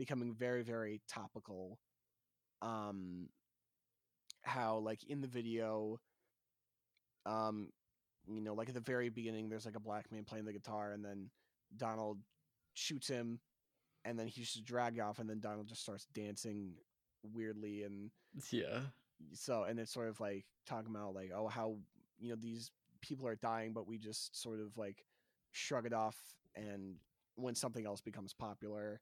[0.00, 1.78] becoming very very topical
[2.60, 3.28] um
[4.42, 5.98] how like in the video
[7.26, 7.68] um
[8.28, 10.92] you know like at the very beginning there's like a black man playing the guitar
[10.92, 11.30] and then
[11.76, 12.18] donald
[12.74, 13.38] shoots him
[14.04, 16.72] and then he's just dragged off and then donald just starts dancing
[17.34, 18.10] weirdly and
[18.50, 18.80] Yeah.
[19.32, 21.76] so and it's sort of like talking about like oh how
[22.18, 22.70] you know these
[23.00, 25.04] people are dying but we just sort of like
[25.52, 26.16] shrug it off
[26.56, 26.96] and
[27.36, 29.00] when something else becomes popular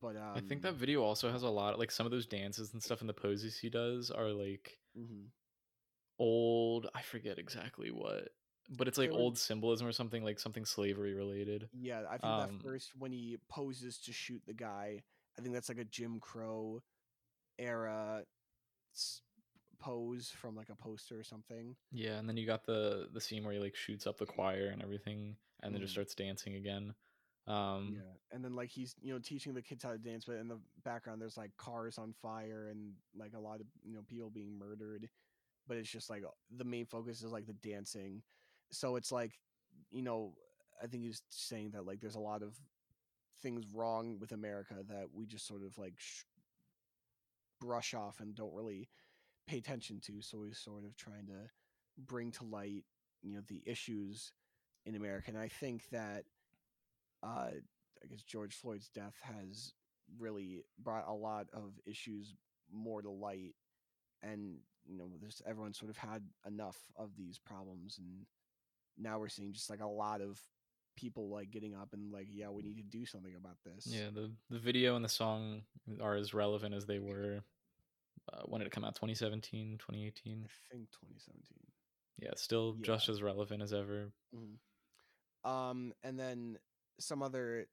[0.00, 2.72] but um I think that video also has a lot like some of those dances
[2.72, 5.30] and stuff and the poses he does are like mhm.
[6.18, 8.28] old I forget exactly what.
[8.68, 11.68] But it's like old symbolism or something like something slavery related.
[11.72, 15.02] yeah i think Um, that first when he poses to shoot the guy
[15.38, 16.80] i think that's like a jim crow
[17.58, 18.24] era
[19.78, 23.44] pose from like a poster or something Yeah, and then you got the the scene
[23.44, 25.94] where he like shoots up the choir and everything and then just Mhm.
[25.94, 26.94] starts dancing again.
[27.46, 30.36] Um yeah and then like he's you know teaching the kids how to dance but
[30.36, 34.02] in the background there's like cars on fire and like a lot of you know
[34.08, 35.08] people being murdered
[35.66, 36.22] but it's just like
[36.56, 38.22] the main focus is like the dancing.
[38.72, 39.32] So it's like
[39.90, 40.32] you know
[40.82, 42.56] i think he's saying that like there's a lot of
[43.42, 46.24] things wrong with america that we just sort of like sh-
[47.60, 48.88] brush off and don't really
[49.46, 51.48] pay attention to so he's sort of trying to
[52.06, 52.84] bring to light
[53.22, 54.32] you know the issues
[54.86, 56.24] in america and i think that
[57.22, 57.50] uh
[58.02, 59.72] i guess george floyd's death has
[60.18, 62.34] really brought a lot of issues
[62.72, 63.54] more to light
[64.22, 68.26] and you know there's everyone sort of had enough of these problems and
[68.98, 70.40] now we're seeing just like a lot of
[70.96, 74.10] people like getting up and like yeah we need to do something about this yeah,
[74.12, 75.62] the the video and the song
[76.00, 77.42] are as relevant as they were
[78.32, 80.44] uh, when did it come out 2017, 2018.
[80.44, 81.72] i think 2017
[82.18, 82.84] Yeah, still Yeah.
[82.84, 84.12] just as relevant as ever.
[85.44, 86.58] um and then
[87.00, 87.66] some other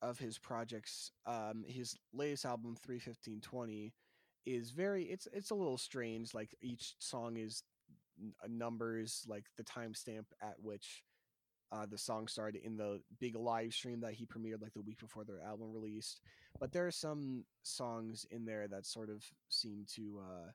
[0.00, 3.92] of his projects um his latest album 31520
[4.46, 7.62] is very it's it's a little strange like each song is
[8.42, 11.02] uh, numbers like the timestamp at which
[11.70, 14.98] uh, the song started in the big live stream that he premiered like the week
[14.98, 16.20] before their album released.
[16.60, 20.50] But there are some songs in there that sort of seem to uh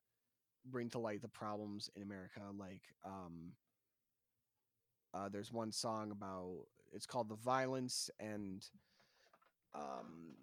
[0.70, 3.54] bring to light the problems in america like um
[5.14, 8.66] uh, there's one song about it's called the violence and
[9.76, 10.36] um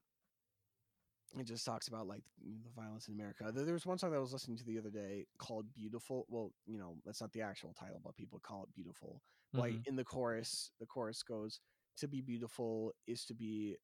[1.38, 3.51] it just talks about like the violence in america.
[3.53, 6.53] There, was one song that i was listening to the other day called beautiful well
[6.66, 9.20] you know that's not the actual title but people call it beautiful
[9.53, 9.86] like Mhm.
[9.86, 11.61] in the chorus the chorus goes
[11.97, 13.76] to be beautiful is to be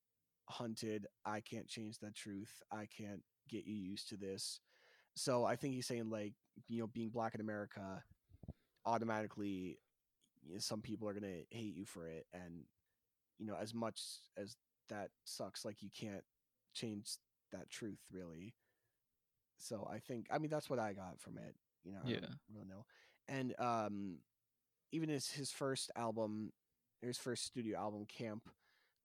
[0.48, 1.06] hunted.
[1.24, 2.60] I can't change that truth.
[2.72, 4.60] I can't get you used to this.
[5.14, 6.34] So i think he's saying like
[6.68, 8.02] you know being black in america
[8.86, 9.78] automatically
[10.46, 12.64] you know, some people are going to hate you for it and
[13.38, 14.00] you know as much
[14.36, 14.56] as
[14.88, 16.24] that sucks like you can't
[16.74, 17.16] change
[17.52, 18.54] that truth really
[19.58, 22.20] so i think i mean that's what i got from it you know I Yeah.
[22.20, 22.84] don't really know
[23.28, 24.18] and um
[24.92, 26.52] even his his first album
[27.02, 28.42] his first studio album camp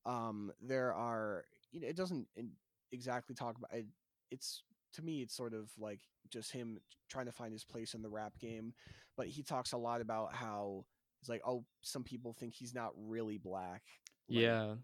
[0.05, 2.27] um there are you know it doesn't
[2.91, 3.85] exactly talk about it,
[4.31, 4.63] it's
[4.93, 6.77] to me it's sort of like just him
[7.09, 8.73] trying to find his place in the rap game
[9.17, 10.85] but he talks a lot about how
[11.25, 13.83] it's like oh some people think he's not really black
[14.29, 14.75] like, yeah.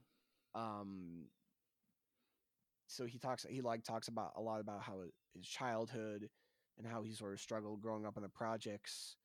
[0.56, 1.28] um
[2.88, 5.02] so he talks he like talks about a lot about how
[5.34, 6.30] his childhood
[6.78, 9.18] and how he sort of struggled growing up in the projects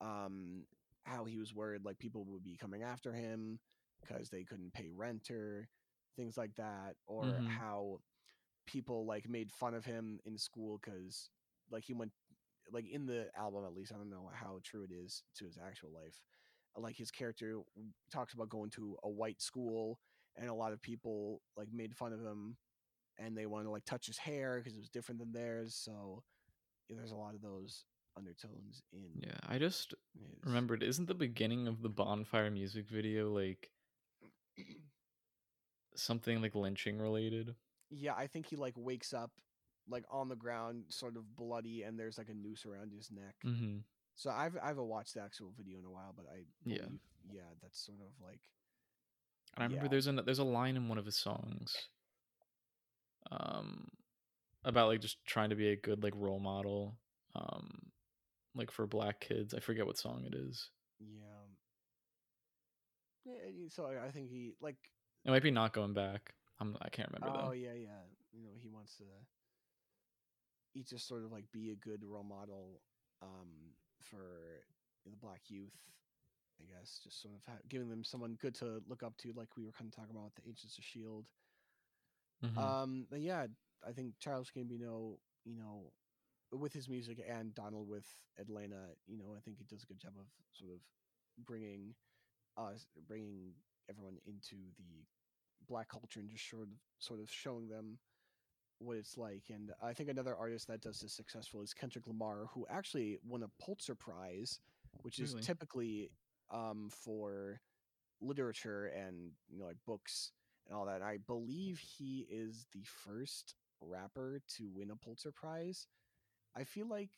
[0.00, 0.64] um
[1.04, 3.58] how he was worried like people would be coming after him
[4.00, 5.68] because they couldn't pay rent or
[6.16, 7.46] things like that or Mhm.
[7.46, 8.00] how
[8.66, 11.30] people like made fun of him in school because
[11.70, 12.12] like he went
[12.72, 15.58] like in the album at least i don't know how true it is to his
[15.64, 16.20] actual life
[16.78, 17.60] like his character
[18.12, 19.98] talks about going to a white school
[20.36, 22.56] and a lot of people like made fun of him
[23.18, 26.22] and they wanted to like touch his hair because it was different than theirs so
[26.88, 27.84] yeah, there's a lot of those
[28.16, 29.38] undertones in Yeah.
[29.48, 33.70] I just his- remembered isn't the beginning of the bonfire music video like
[35.96, 37.54] something like lynching related?
[37.90, 39.30] yeah i think he like wakes up
[39.88, 43.36] like on the ground, sort of bloody, and there's like a noose around his neck.
[43.46, 43.76] Mm-hmm.
[44.16, 46.88] So I've I haven't watched the actual video in a while, but I Yeah.
[46.88, 48.40] believe, yeah, that's sort of like
[49.54, 49.90] And I remember Yeah.
[49.90, 51.88] there's a there's a line in one of his songs,
[53.30, 53.88] um,
[54.64, 57.00] about like just trying to be a good like role model,
[57.34, 57.92] um,
[58.54, 59.54] like for black kids.
[59.54, 60.70] I forget what song it is.
[61.00, 61.46] yeah.
[63.24, 64.76] Yeah, so I think he like
[65.24, 66.34] It might be not going back.
[66.58, 67.44] I'm I can't remember that.
[67.44, 67.52] oh though.
[67.52, 69.04] yeah yeah you know he wants to
[70.72, 72.80] he just sort of like be a good role model
[73.22, 73.72] um
[74.10, 74.64] for
[75.04, 75.74] the black youth
[76.60, 79.56] I guess just sort of ha- giving them someone good to look up to like
[79.56, 81.26] we were kind of talking about with the Agents of Shield
[82.42, 82.56] Mhm.
[82.58, 83.46] Um, but yeah,
[83.86, 85.92] I think Childish Gambino, you know,
[86.52, 88.06] with his music and Donald with
[88.38, 90.80] Atlanta, you know, I think he does a good job of sort of
[91.44, 91.94] bringing
[92.56, 93.54] us, bringing
[93.88, 95.06] everyone into the
[95.66, 97.98] black culture and just sort of, sort of showing them
[98.78, 99.44] what it's like.
[99.50, 103.42] And I think another artist that does this successful is Kendrick Lamar, who actually won
[103.42, 104.60] a Pulitzer Prize,
[105.02, 106.10] which is typically
[106.50, 107.60] um, for
[108.20, 110.32] literature and you know like books
[110.66, 111.02] and all that.
[111.02, 115.86] I believe he is the first rapper to win a Pulitzer Prize.
[116.56, 117.10] I feel like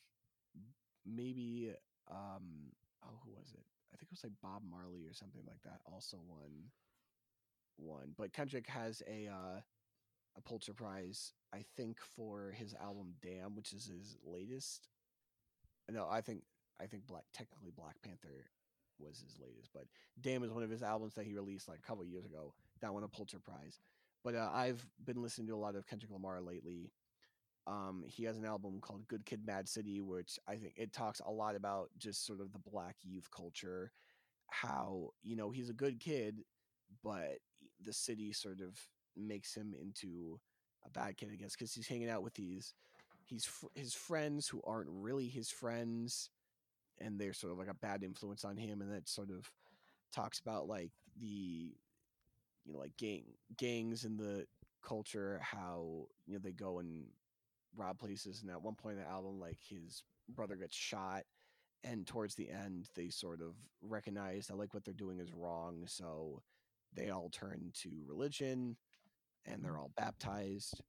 [1.05, 1.71] maybe
[2.11, 2.71] um
[3.03, 3.65] oh who was it?
[3.93, 6.71] I think it was like Bob Marley or something like that also won
[7.77, 8.13] one.
[8.17, 9.61] But Kendrick has a uh
[10.39, 14.87] a Pulitzer Prize, I think, for his album Damn, which is his latest.
[15.89, 16.43] No, I think
[16.81, 18.45] I think Black technically Black Panther
[18.99, 19.85] was his latest, but
[20.21, 22.53] Damn is one of his albums that he released like a couple years ago.
[22.81, 23.79] That won a Pulitzer Prize.
[24.23, 26.91] But uh, I've been listening to a lot of Kendrick Lamar lately.
[27.67, 31.21] Um, he has an album called Good Kid, Mad City, which I think it talks
[31.25, 33.91] a lot about just sort of the black youth culture.
[34.49, 36.43] How you know he's a good kid,
[37.03, 37.37] but
[37.83, 38.77] the city sort of
[39.19, 40.39] makes him into
[40.85, 42.73] a bad kid, I guess, because he's hanging out with these
[43.29, 46.29] he's fr- his friends who aren't really his friends,
[46.99, 49.49] and they're sort of like a bad influence on him, and that sort of
[50.13, 51.75] talks about like the
[52.65, 53.23] you know like gang
[53.57, 54.45] gangs in the
[54.83, 57.05] culture, how you know they go and
[57.77, 61.23] rob places, and at one point in the album, like his brother gets shot.
[61.85, 65.83] And towards the end, they sort of recognize that like what they're doing is wrong,
[65.85, 66.41] so
[66.93, 68.75] they all turn to religion
[69.49, 70.81] and they're all baptized.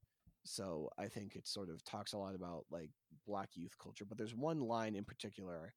[0.44, 2.90] So I think it sort of talks a lot about like
[3.26, 4.04] black youth culture.
[4.04, 5.72] But there's one line in particular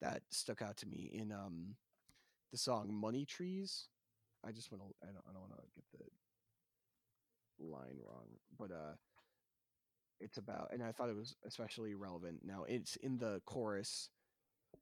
[0.00, 1.74] that stuck out to me in um
[2.52, 3.88] the song Money Trees.
[4.46, 5.84] I just want to I don't, I don't want to get
[7.58, 8.26] the line wrong,
[8.58, 8.94] but uh
[10.20, 12.40] it's about and I thought it was especially relevant.
[12.44, 14.10] Now it's in the chorus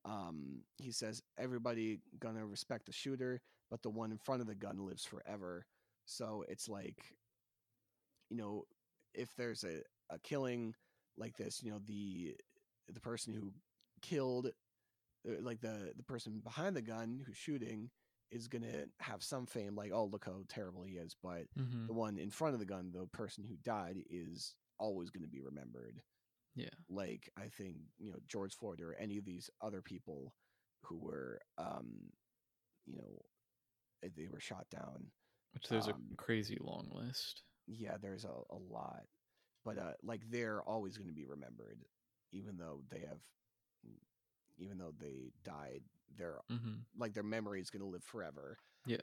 [0.05, 3.41] um he says everybody gonna respect the shooter,
[3.71, 5.67] but the one in front of the gun lives forever.
[6.05, 7.17] So it's like
[8.31, 8.65] you know,
[9.15, 10.75] if there's a, a killing
[11.17, 12.37] like this, you know, the
[12.89, 13.53] the person who
[14.03, 14.49] killed
[15.29, 17.91] uh, like the the person behind the gun who's shooting
[18.31, 21.89] is going to have some fame like oh look how terrible he is but Mhm.
[21.89, 25.29] the one in front of the gun the person who died is always going to
[25.29, 26.03] be remembered
[26.55, 26.71] Yeah.
[26.89, 30.35] like i think you know george floyd or any of these other people
[30.85, 32.11] who were um
[32.87, 33.23] you know
[34.17, 35.11] they were shot down
[35.51, 37.43] Which there's Um, a crazy long list.
[37.67, 39.05] Yeah there's a, a lot
[39.65, 41.79] but uh like they're always going to be remembered
[42.33, 43.19] even though they have
[44.59, 45.83] even though they died
[46.17, 46.75] they're Mm-hmm.
[46.99, 48.57] like their memory is going to live forever
[48.87, 48.99] Yeah.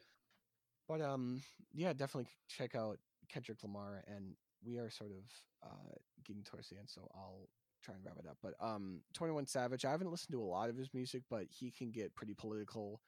[0.87, 1.41] but um
[1.73, 2.97] yeah definitely check out
[3.29, 4.35] kendrick lamar and
[4.65, 5.23] we are sort of
[5.69, 5.95] uh
[6.25, 7.49] getting towards the end so i'll
[7.83, 10.69] try and wrap it up but um 21 savage i haven't listened to a lot
[10.69, 13.01] of his music but he can get pretty political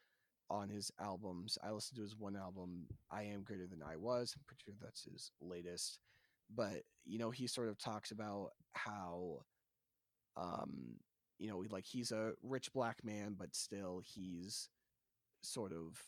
[0.50, 4.34] on his albums i listened to his one album i am greater than i was
[4.36, 6.00] i'm pretty sure that's his latest
[6.56, 9.40] but you know he sort of talks about how
[10.38, 10.96] um
[11.40, 14.70] you know like he's a rich black man but still he's
[15.42, 16.00] sort of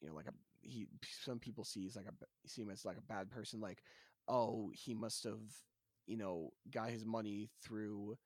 [0.00, 0.32] you know like a
[0.62, 0.86] he
[1.24, 3.82] some people see he's like a see him as like a bad person like
[4.28, 5.40] oh he must have
[6.06, 8.16] you know got his money through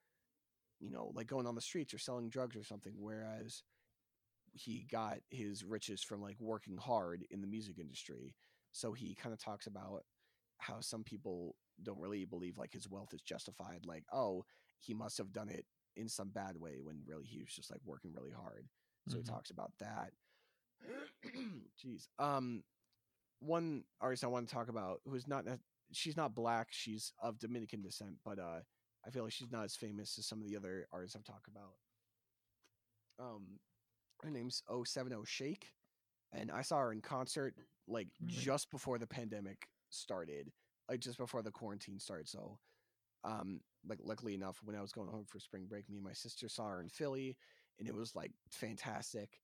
[0.81, 3.63] you know like going on the streets or selling drugs or something whereas
[4.57, 8.35] he got his riches from like working hard in the music industry.
[8.73, 10.05] So he kind of talks about
[10.59, 14.45] how some people don't really believe like his wealth is justified like oh
[14.81, 17.81] he must have done it in some bad way when really he was just like
[17.85, 18.69] working really hard.
[19.09, 19.21] So Mhm.
[19.21, 20.13] he talks about that.
[21.85, 22.09] Jeez.
[22.19, 22.65] Um
[23.41, 25.59] one artist i want to talk about who's not ne-
[25.93, 28.61] she's not black she's of dominican descent but uh
[29.07, 31.49] i feel like she's not as famous as some of the other artists i've talked
[31.49, 31.75] about.
[33.19, 33.59] Um
[34.23, 35.73] her name's 070 shake
[36.33, 37.55] and i saw her in concert
[37.89, 38.35] like Really?
[38.37, 40.51] just before the pandemic started
[40.91, 42.59] like just before the quarantine started so
[43.25, 46.13] um, like luckily enough, when I was going home for spring break, me and my
[46.13, 47.37] sister saw her in Philly,
[47.79, 49.41] and it was like fantastic.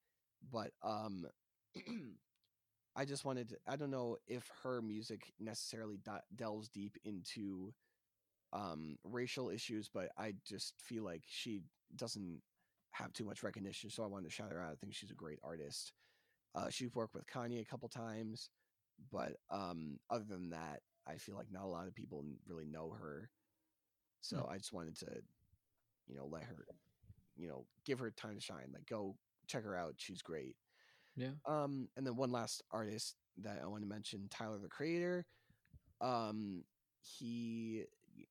[0.53, 1.27] But um,
[2.97, 7.73] I just wanted to, I don't know if her music necessarily de- delves deep into
[8.53, 11.63] um racial issues, but I just feel like she
[11.97, 12.41] doesn't
[12.93, 13.91] have too much recognition.
[13.91, 14.73] So I wanted to shout her out.
[14.73, 15.93] I think she's a great artist.
[16.55, 18.51] Uh, she's worked with Kanye a couple times,
[19.11, 22.91] but um, other than that, I feel like not a lot of people really know
[22.91, 23.31] her.
[24.21, 24.53] So Hmm.
[24.53, 25.23] I just wanted to,
[26.07, 26.65] you know, let her,
[27.37, 28.71] you know, give her time to shine.
[28.73, 29.17] Like, go
[29.47, 29.95] check her out.
[29.97, 30.57] She's great.
[31.17, 31.33] Yeah.
[31.47, 35.27] Um, and then one last artist that I want to mention, Tyler the Creator.
[36.01, 36.65] Um,
[37.01, 37.85] he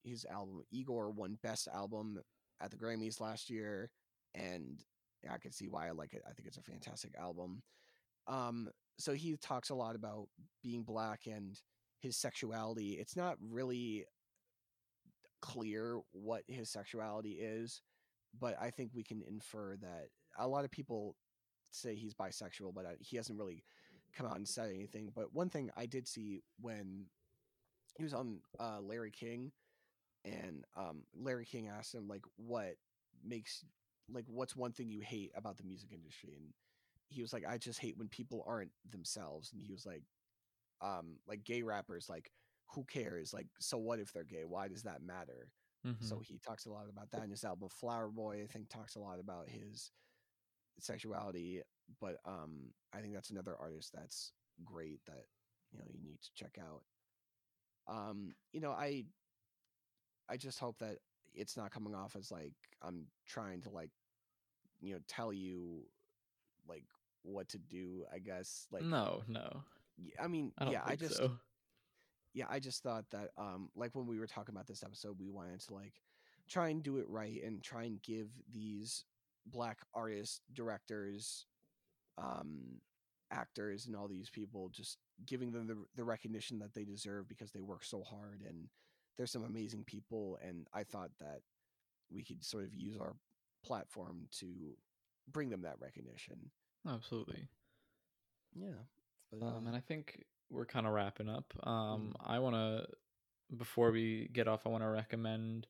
[0.03, 2.19] his album Igor won Best Album
[2.61, 3.89] at the Grammys last year,
[4.35, 4.83] and
[5.29, 6.23] I can see why I like it.
[6.27, 7.61] I think it's a fantastic album.
[8.27, 10.27] Um, so he talks a lot about
[10.63, 11.59] being black and
[11.99, 12.97] his sexuality.
[12.99, 14.05] It's not really
[15.41, 17.81] clear what his sexuality is,
[18.39, 20.07] but I think we can infer that
[20.37, 21.15] a lot of people
[21.71, 23.63] say he's bisexual, but uh, he hasn't really
[24.15, 25.11] come out and said anything.
[25.15, 27.05] But one thing I did see when
[27.97, 29.51] he was on uh, Larry King,
[30.23, 32.75] and um, Larry King asked him like, "What
[33.23, 33.65] makes
[34.09, 36.53] like what's one thing you hate about the music industry?" And
[37.09, 40.03] he was like, "I just hate when people aren't themselves." And he was like,
[40.81, 42.31] um, "Like gay rappers, like
[42.73, 43.33] who cares?
[43.33, 44.45] Like, so what if they're gay?
[44.45, 45.51] Why does that matter?"
[45.85, 46.03] Mhm.
[46.03, 48.43] So he talks a lot about that in his album Flower Boy.
[48.43, 49.91] I think talks a lot about his
[50.79, 51.61] sexuality,
[51.99, 54.33] but um, I think that's another artist that's
[54.63, 55.25] great that
[55.71, 56.83] you know you need to check out.
[57.87, 59.05] Um, you know, I
[60.29, 60.99] I just hope that
[61.33, 63.91] it's not coming off as like I'm trying to like
[64.79, 65.83] you know tell you
[66.67, 66.85] like
[67.23, 68.05] what to do.
[68.13, 69.63] I guess like no, no.
[70.19, 71.31] i mean I yeah, I just so.
[72.33, 75.29] yeah, I just thought that um like when we were talking about this episode, we
[75.29, 75.93] wanted to like
[76.49, 79.05] try and do it right and try and give these
[79.45, 81.45] black artists, directors,
[82.17, 82.79] um
[83.31, 87.51] actors and all these people just giving them the, the recognition that they deserve because
[87.51, 88.67] they work so hard and
[89.17, 91.41] there's some amazing people and I thought that
[92.11, 93.15] we could sort of use our
[93.63, 94.47] platform to
[95.31, 96.51] bring them that recognition.
[96.87, 97.47] Absolutely.
[98.53, 98.83] Yeah.
[99.31, 101.53] But, Um, uh, and I think we're kind of wrapping up.
[101.57, 101.69] Mm-hmm.
[101.69, 102.87] Um, I want to,
[103.55, 105.67] before we get off, I want to recommend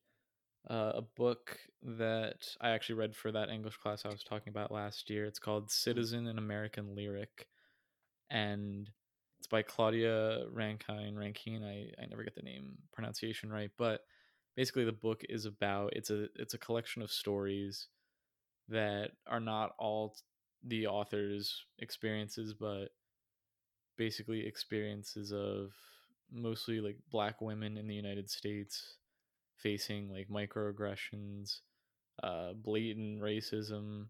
[0.69, 4.71] uh, a book that I actually read for that English class I was talking about
[4.71, 5.25] last year.
[5.25, 7.47] It's called Citizen An American Lyric,
[8.29, 8.89] and
[9.41, 11.15] it's by Claudia Rankine.
[11.15, 14.01] Rankine, I, I never get the name pronunciation right, but
[14.55, 17.87] basically the book is about it's a it's a collection of stories
[18.69, 20.15] that are not all
[20.63, 22.89] the author's experiences, but
[23.97, 25.71] basically experiences of
[26.31, 28.97] mostly like black women in the United States
[29.57, 31.61] facing like microaggressions,
[32.21, 34.05] uh, blatant racism,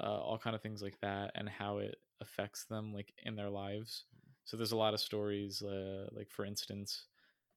[0.00, 3.50] uh, all kind of things like that, and how it affects them like in their
[3.50, 4.04] lives.
[4.46, 7.06] So there's a lot of stories, uh, like for instance,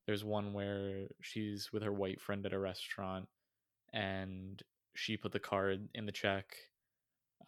[0.07, 3.29] there's one where she's with her white friend at a restaurant,
[3.93, 4.61] and
[4.95, 6.57] she put the card in the check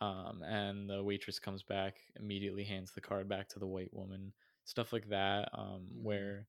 [0.01, 4.33] um, and the waitress comes back immediately hands the card back to the white woman
[4.65, 6.03] stuff like that um, Mhm.
[6.03, 6.47] where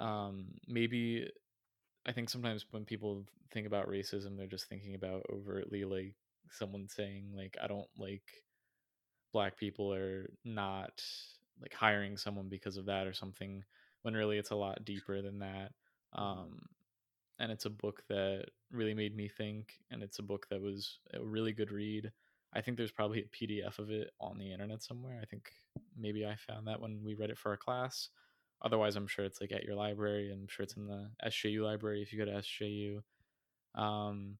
[0.00, 1.28] um, maybe
[2.06, 6.14] i think sometimes when people think about racism they're just thinking about overtly like
[6.50, 8.24] someone saying like i don't like
[9.32, 11.02] black people or not
[11.60, 13.62] like hiring someone because of that or something
[14.02, 15.72] when really it's a lot deeper than that
[16.14, 16.60] um,
[17.38, 20.98] and it's a book that really made me think and it's a book that was
[21.14, 22.10] a really good read.
[22.54, 25.18] I think there's probably a pdf of it on the internet somewhere.
[25.20, 25.50] I think
[25.98, 28.08] maybe i found that when we read it for our class.
[28.62, 32.00] Otherwise i'm sure it's like at your library i'm sure it's in the sju library
[32.00, 33.00] if you go to sju
[33.74, 34.38] um,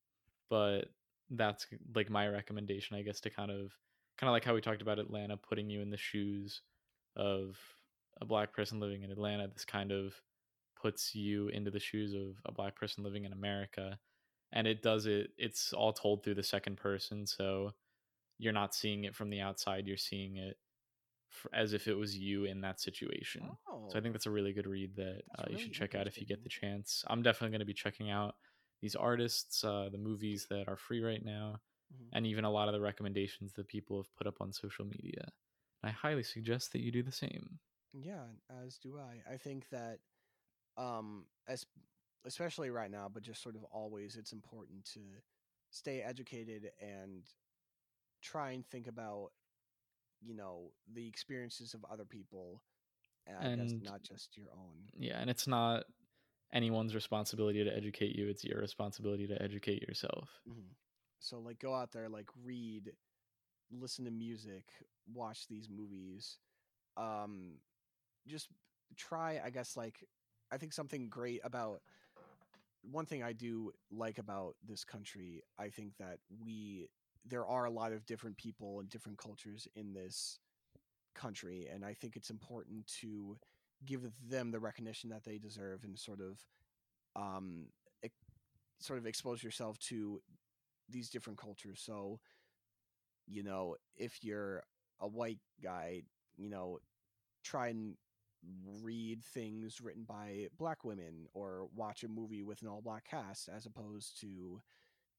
[0.48, 0.86] but
[1.30, 3.72] that's like my recommendation i guess to kind of
[4.16, 6.62] kind of like how we talked about atlanta putting you in the shoes
[7.16, 7.58] of
[8.20, 10.14] a black person living in atlanta this kind of
[10.80, 13.98] puts you into the shoes of a black person living in America.
[14.52, 17.26] And it does it, it's all told through the second person.
[17.26, 17.72] So
[18.38, 20.58] you're not seeing it from the outside, you're seeing it
[21.32, 23.56] f- as if it was you in that situation.
[23.68, 25.94] oh, So I think that's a really good read that uh, you really should check
[25.94, 27.04] out if you get the chance.
[27.08, 28.36] I'm definitely going to be checking out
[28.82, 31.60] these artists, uh, the movies that are free right now,
[31.92, 32.08] Mhm.
[32.12, 35.32] and even a lot of the recommendations that people have put up on social media.
[35.82, 37.58] I highly suggest that you do the same.
[37.92, 38.24] Yeah,
[38.64, 39.22] as do I.
[39.32, 39.98] I think that
[40.76, 41.64] um as
[42.24, 45.00] especially right now, but just sort of always it's important to
[45.70, 47.24] stay educated and
[48.22, 49.30] try and think about
[50.20, 52.62] you know the experiences of other people
[53.26, 54.88] and guess And- not just your own.
[54.98, 55.84] yeah and it's not
[56.52, 58.28] anyone's responsibility to educate you.
[58.28, 60.30] It's your responsibility to educate yourself.
[60.48, 60.74] Mhm.
[61.18, 62.92] So like go out there, like read,
[63.70, 64.64] listen to music,
[65.12, 66.38] watch these movies.
[66.96, 67.58] Um
[68.26, 68.48] just
[68.96, 70.04] try, I guess like
[70.50, 71.80] I think something great about
[72.82, 76.88] one thing I do like about this country, I think that we
[77.24, 80.38] there are a lot of different people and different cultures in this
[81.14, 83.38] country and I think it's important to
[83.84, 86.40] give them the recognition that they deserve and sort of
[87.16, 87.66] um
[88.80, 90.20] sort of expose yourself to
[90.88, 91.80] these different cultures.
[91.84, 92.20] So,
[93.26, 94.62] you know, if you're
[95.00, 96.02] a white guy,
[96.36, 96.78] you know,
[97.44, 97.96] try and
[98.82, 103.48] read things written by black women or watch a movie with an all black cast
[103.48, 104.60] as opposed to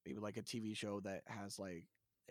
[0.06, 1.86] maybe like a TV show that has like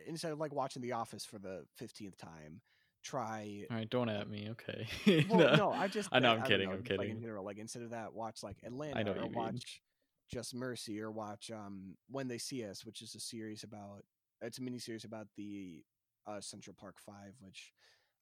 [0.06, 2.60] instead of like watching The Office for the 15th time,
[3.02, 4.48] try All right, don't at me.
[4.50, 5.24] Okay.
[5.28, 6.30] well, no, I just I know.
[6.30, 6.66] I I'm don't kidding.
[6.68, 7.20] know, I'm Like in kidding.
[7.22, 9.32] general, like instead of that, watch like Atlanta I know or you mean.
[9.34, 9.80] watch
[10.30, 14.04] Just Mercy or watch um When They See Us, which is a series about
[14.42, 15.82] it's a mini series about the
[16.26, 17.72] uh, Central Park Five, which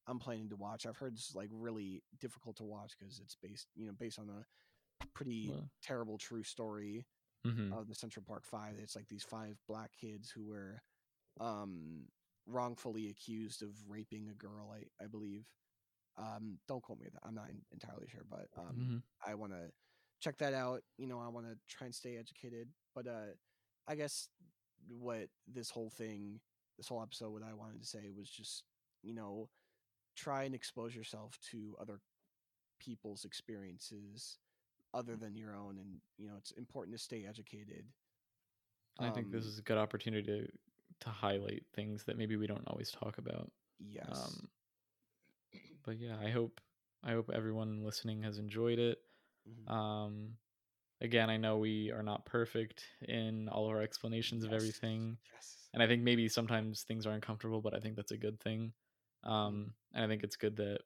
[0.07, 0.87] I'm planning to watch.
[0.87, 4.29] I've heard it's like really difficult to watch because it's based you know based on
[4.31, 4.45] a
[5.15, 5.53] pretty
[5.83, 7.07] terrible true story
[7.47, 7.73] mhm.
[7.73, 8.75] of the Central Park Five.
[8.83, 10.83] It's like these five black kids who were
[11.41, 12.05] um,
[12.47, 14.73] wrongfully accused of raping a girl.
[14.75, 15.47] I I believe.
[16.17, 17.21] Um, don't quote me that.
[17.27, 19.03] I'm not en- entirely sure, but um, Mhm.
[19.27, 19.73] I want to
[20.21, 20.83] check that out.
[20.97, 22.69] You know, I want to try and stay educated.
[22.95, 23.35] But uh,
[23.89, 24.29] I guess
[24.89, 26.41] what this whole thing,
[26.77, 28.65] this whole episode, what I wanted to say was just
[29.03, 29.51] you know,
[30.17, 32.01] try and expose yourself to other
[32.81, 34.39] people's experiences
[34.95, 37.87] other than your own and you know it's important to stay educated
[38.99, 40.49] And I think this Um, is a good opportunity to
[41.01, 43.51] to highlight things that maybe we don't always talk about.
[43.79, 44.49] yes Um,
[45.85, 46.61] but yeah, I hope
[47.03, 48.99] I hope everyone listening has enjoyed it.
[49.47, 49.73] Mhm.
[49.73, 50.37] Um,
[51.01, 55.64] again, I know we are not perfect in all of our explanations of everything, yes
[55.75, 58.73] and I think maybe sometimes things are uncomfortable, but I think that's a good thing.
[59.27, 59.33] Mm-hmm.
[59.33, 60.79] Um, and I think it's good that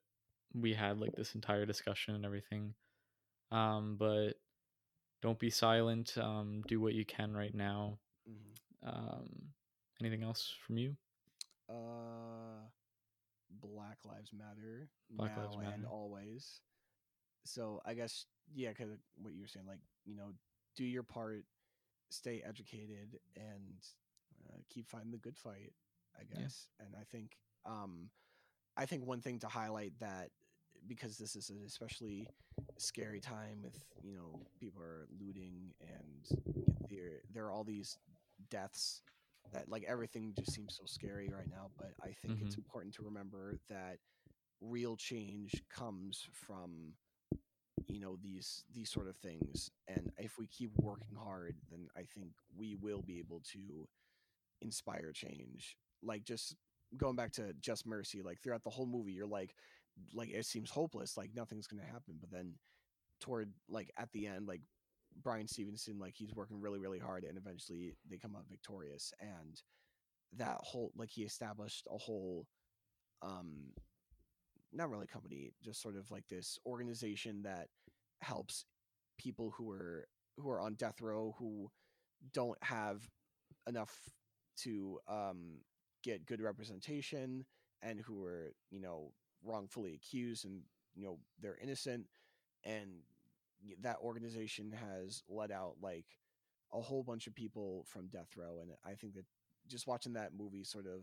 [0.55, 2.75] we had like this entire discussion and everything.
[3.53, 4.33] Um, but
[5.23, 6.17] don't be silent.
[6.19, 7.99] Um, do what you can right now.
[8.29, 8.89] Mhm.
[8.89, 9.29] Um,
[10.01, 10.97] anything else from you?
[11.69, 12.65] uh
[13.61, 16.61] black lives matter Black now Lives and always
[17.45, 20.33] so i guess yeah because what you were saying like you know
[20.77, 21.45] do your part
[22.11, 23.85] stay educated and
[24.51, 25.73] uh, keep fighting the good fight
[26.19, 26.41] i Yeah.
[26.43, 26.69] guess.
[26.81, 27.37] And i think
[27.67, 28.11] um
[28.77, 30.31] i think one thing to highlight that
[30.87, 32.29] because this is an especially
[32.79, 36.41] scary time with you know people are looting and
[36.89, 37.99] there there are all these
[38.51, 39.03] deaths
[39.53, 43.03] that like everything just seems so scary right now but i think it's important to
[43.03, 43.99] remember that
[44.61, 46.93] real change comes from
[47.87, 49.71] you know these these sort of things.
[49.89, 53.89] And if we keep working hard then i think we will be able to
[54.63, 56.55] inspire change like just
[56.97, 59.55] going back to just mercy like throughout the whole movie you're like
[60.15, 62.55] like it seems hopeless like nothing's to happen but then
[63.21, 64.61] toward like at the end like
[65.23, 69.63] bryan stevenson like he's working really really hard and eventually they come out victorious and
[70.37, 72.47] that whole like he established a whole
[73.23, 73.73] um
[74.73, 77.69] not really company just sort of like this organization that
[78.21, 78.65] helps
[79.19, 80.07] people who are
[80.37, 81.71] who are on death row who
[82.33, 83.09] don't have
[83.67, 84.11] enough
[84.63, 85.59] to um
[86.03, 87.45] get good representation
[87.83, 89.13] and who are you know
[89.45, 90.63] wrongfully accused and
[90.95, 92.07] you know they're innocent
[92.65, 92.89] and
[93.81, 96.07] that organization has let out like
[96.73, 99.25] a whole bunch of people from death row and i think that
[99.69, 101.03] just watching that movie sort of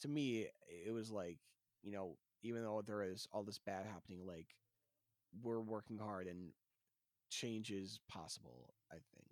[0.00, 0.46] to me
[0.86, 1.38] it was like
[1.82, 4.46] you know even though there is all this bad happening like
[5.42, 6.50] we're working hard and
[7.30, 9.28] change is possible i think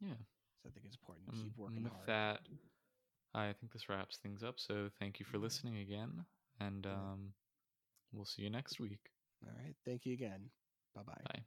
[0.00, 0.14] Yeah.
[0.62, 2.40] So i think it's important to keep and working with hard that,
[3.34, 4.60] I think this wraps things up.
[4.60, 5.42] So thank you for Mhm.
[5.42, 6.24] listening again,
[6.60, 7.34] and um,
[8.12, 9.10] we'll see you next week.
[9.42, 10.50] all right thank you again
[10.94, 11.44] bye bye Bye.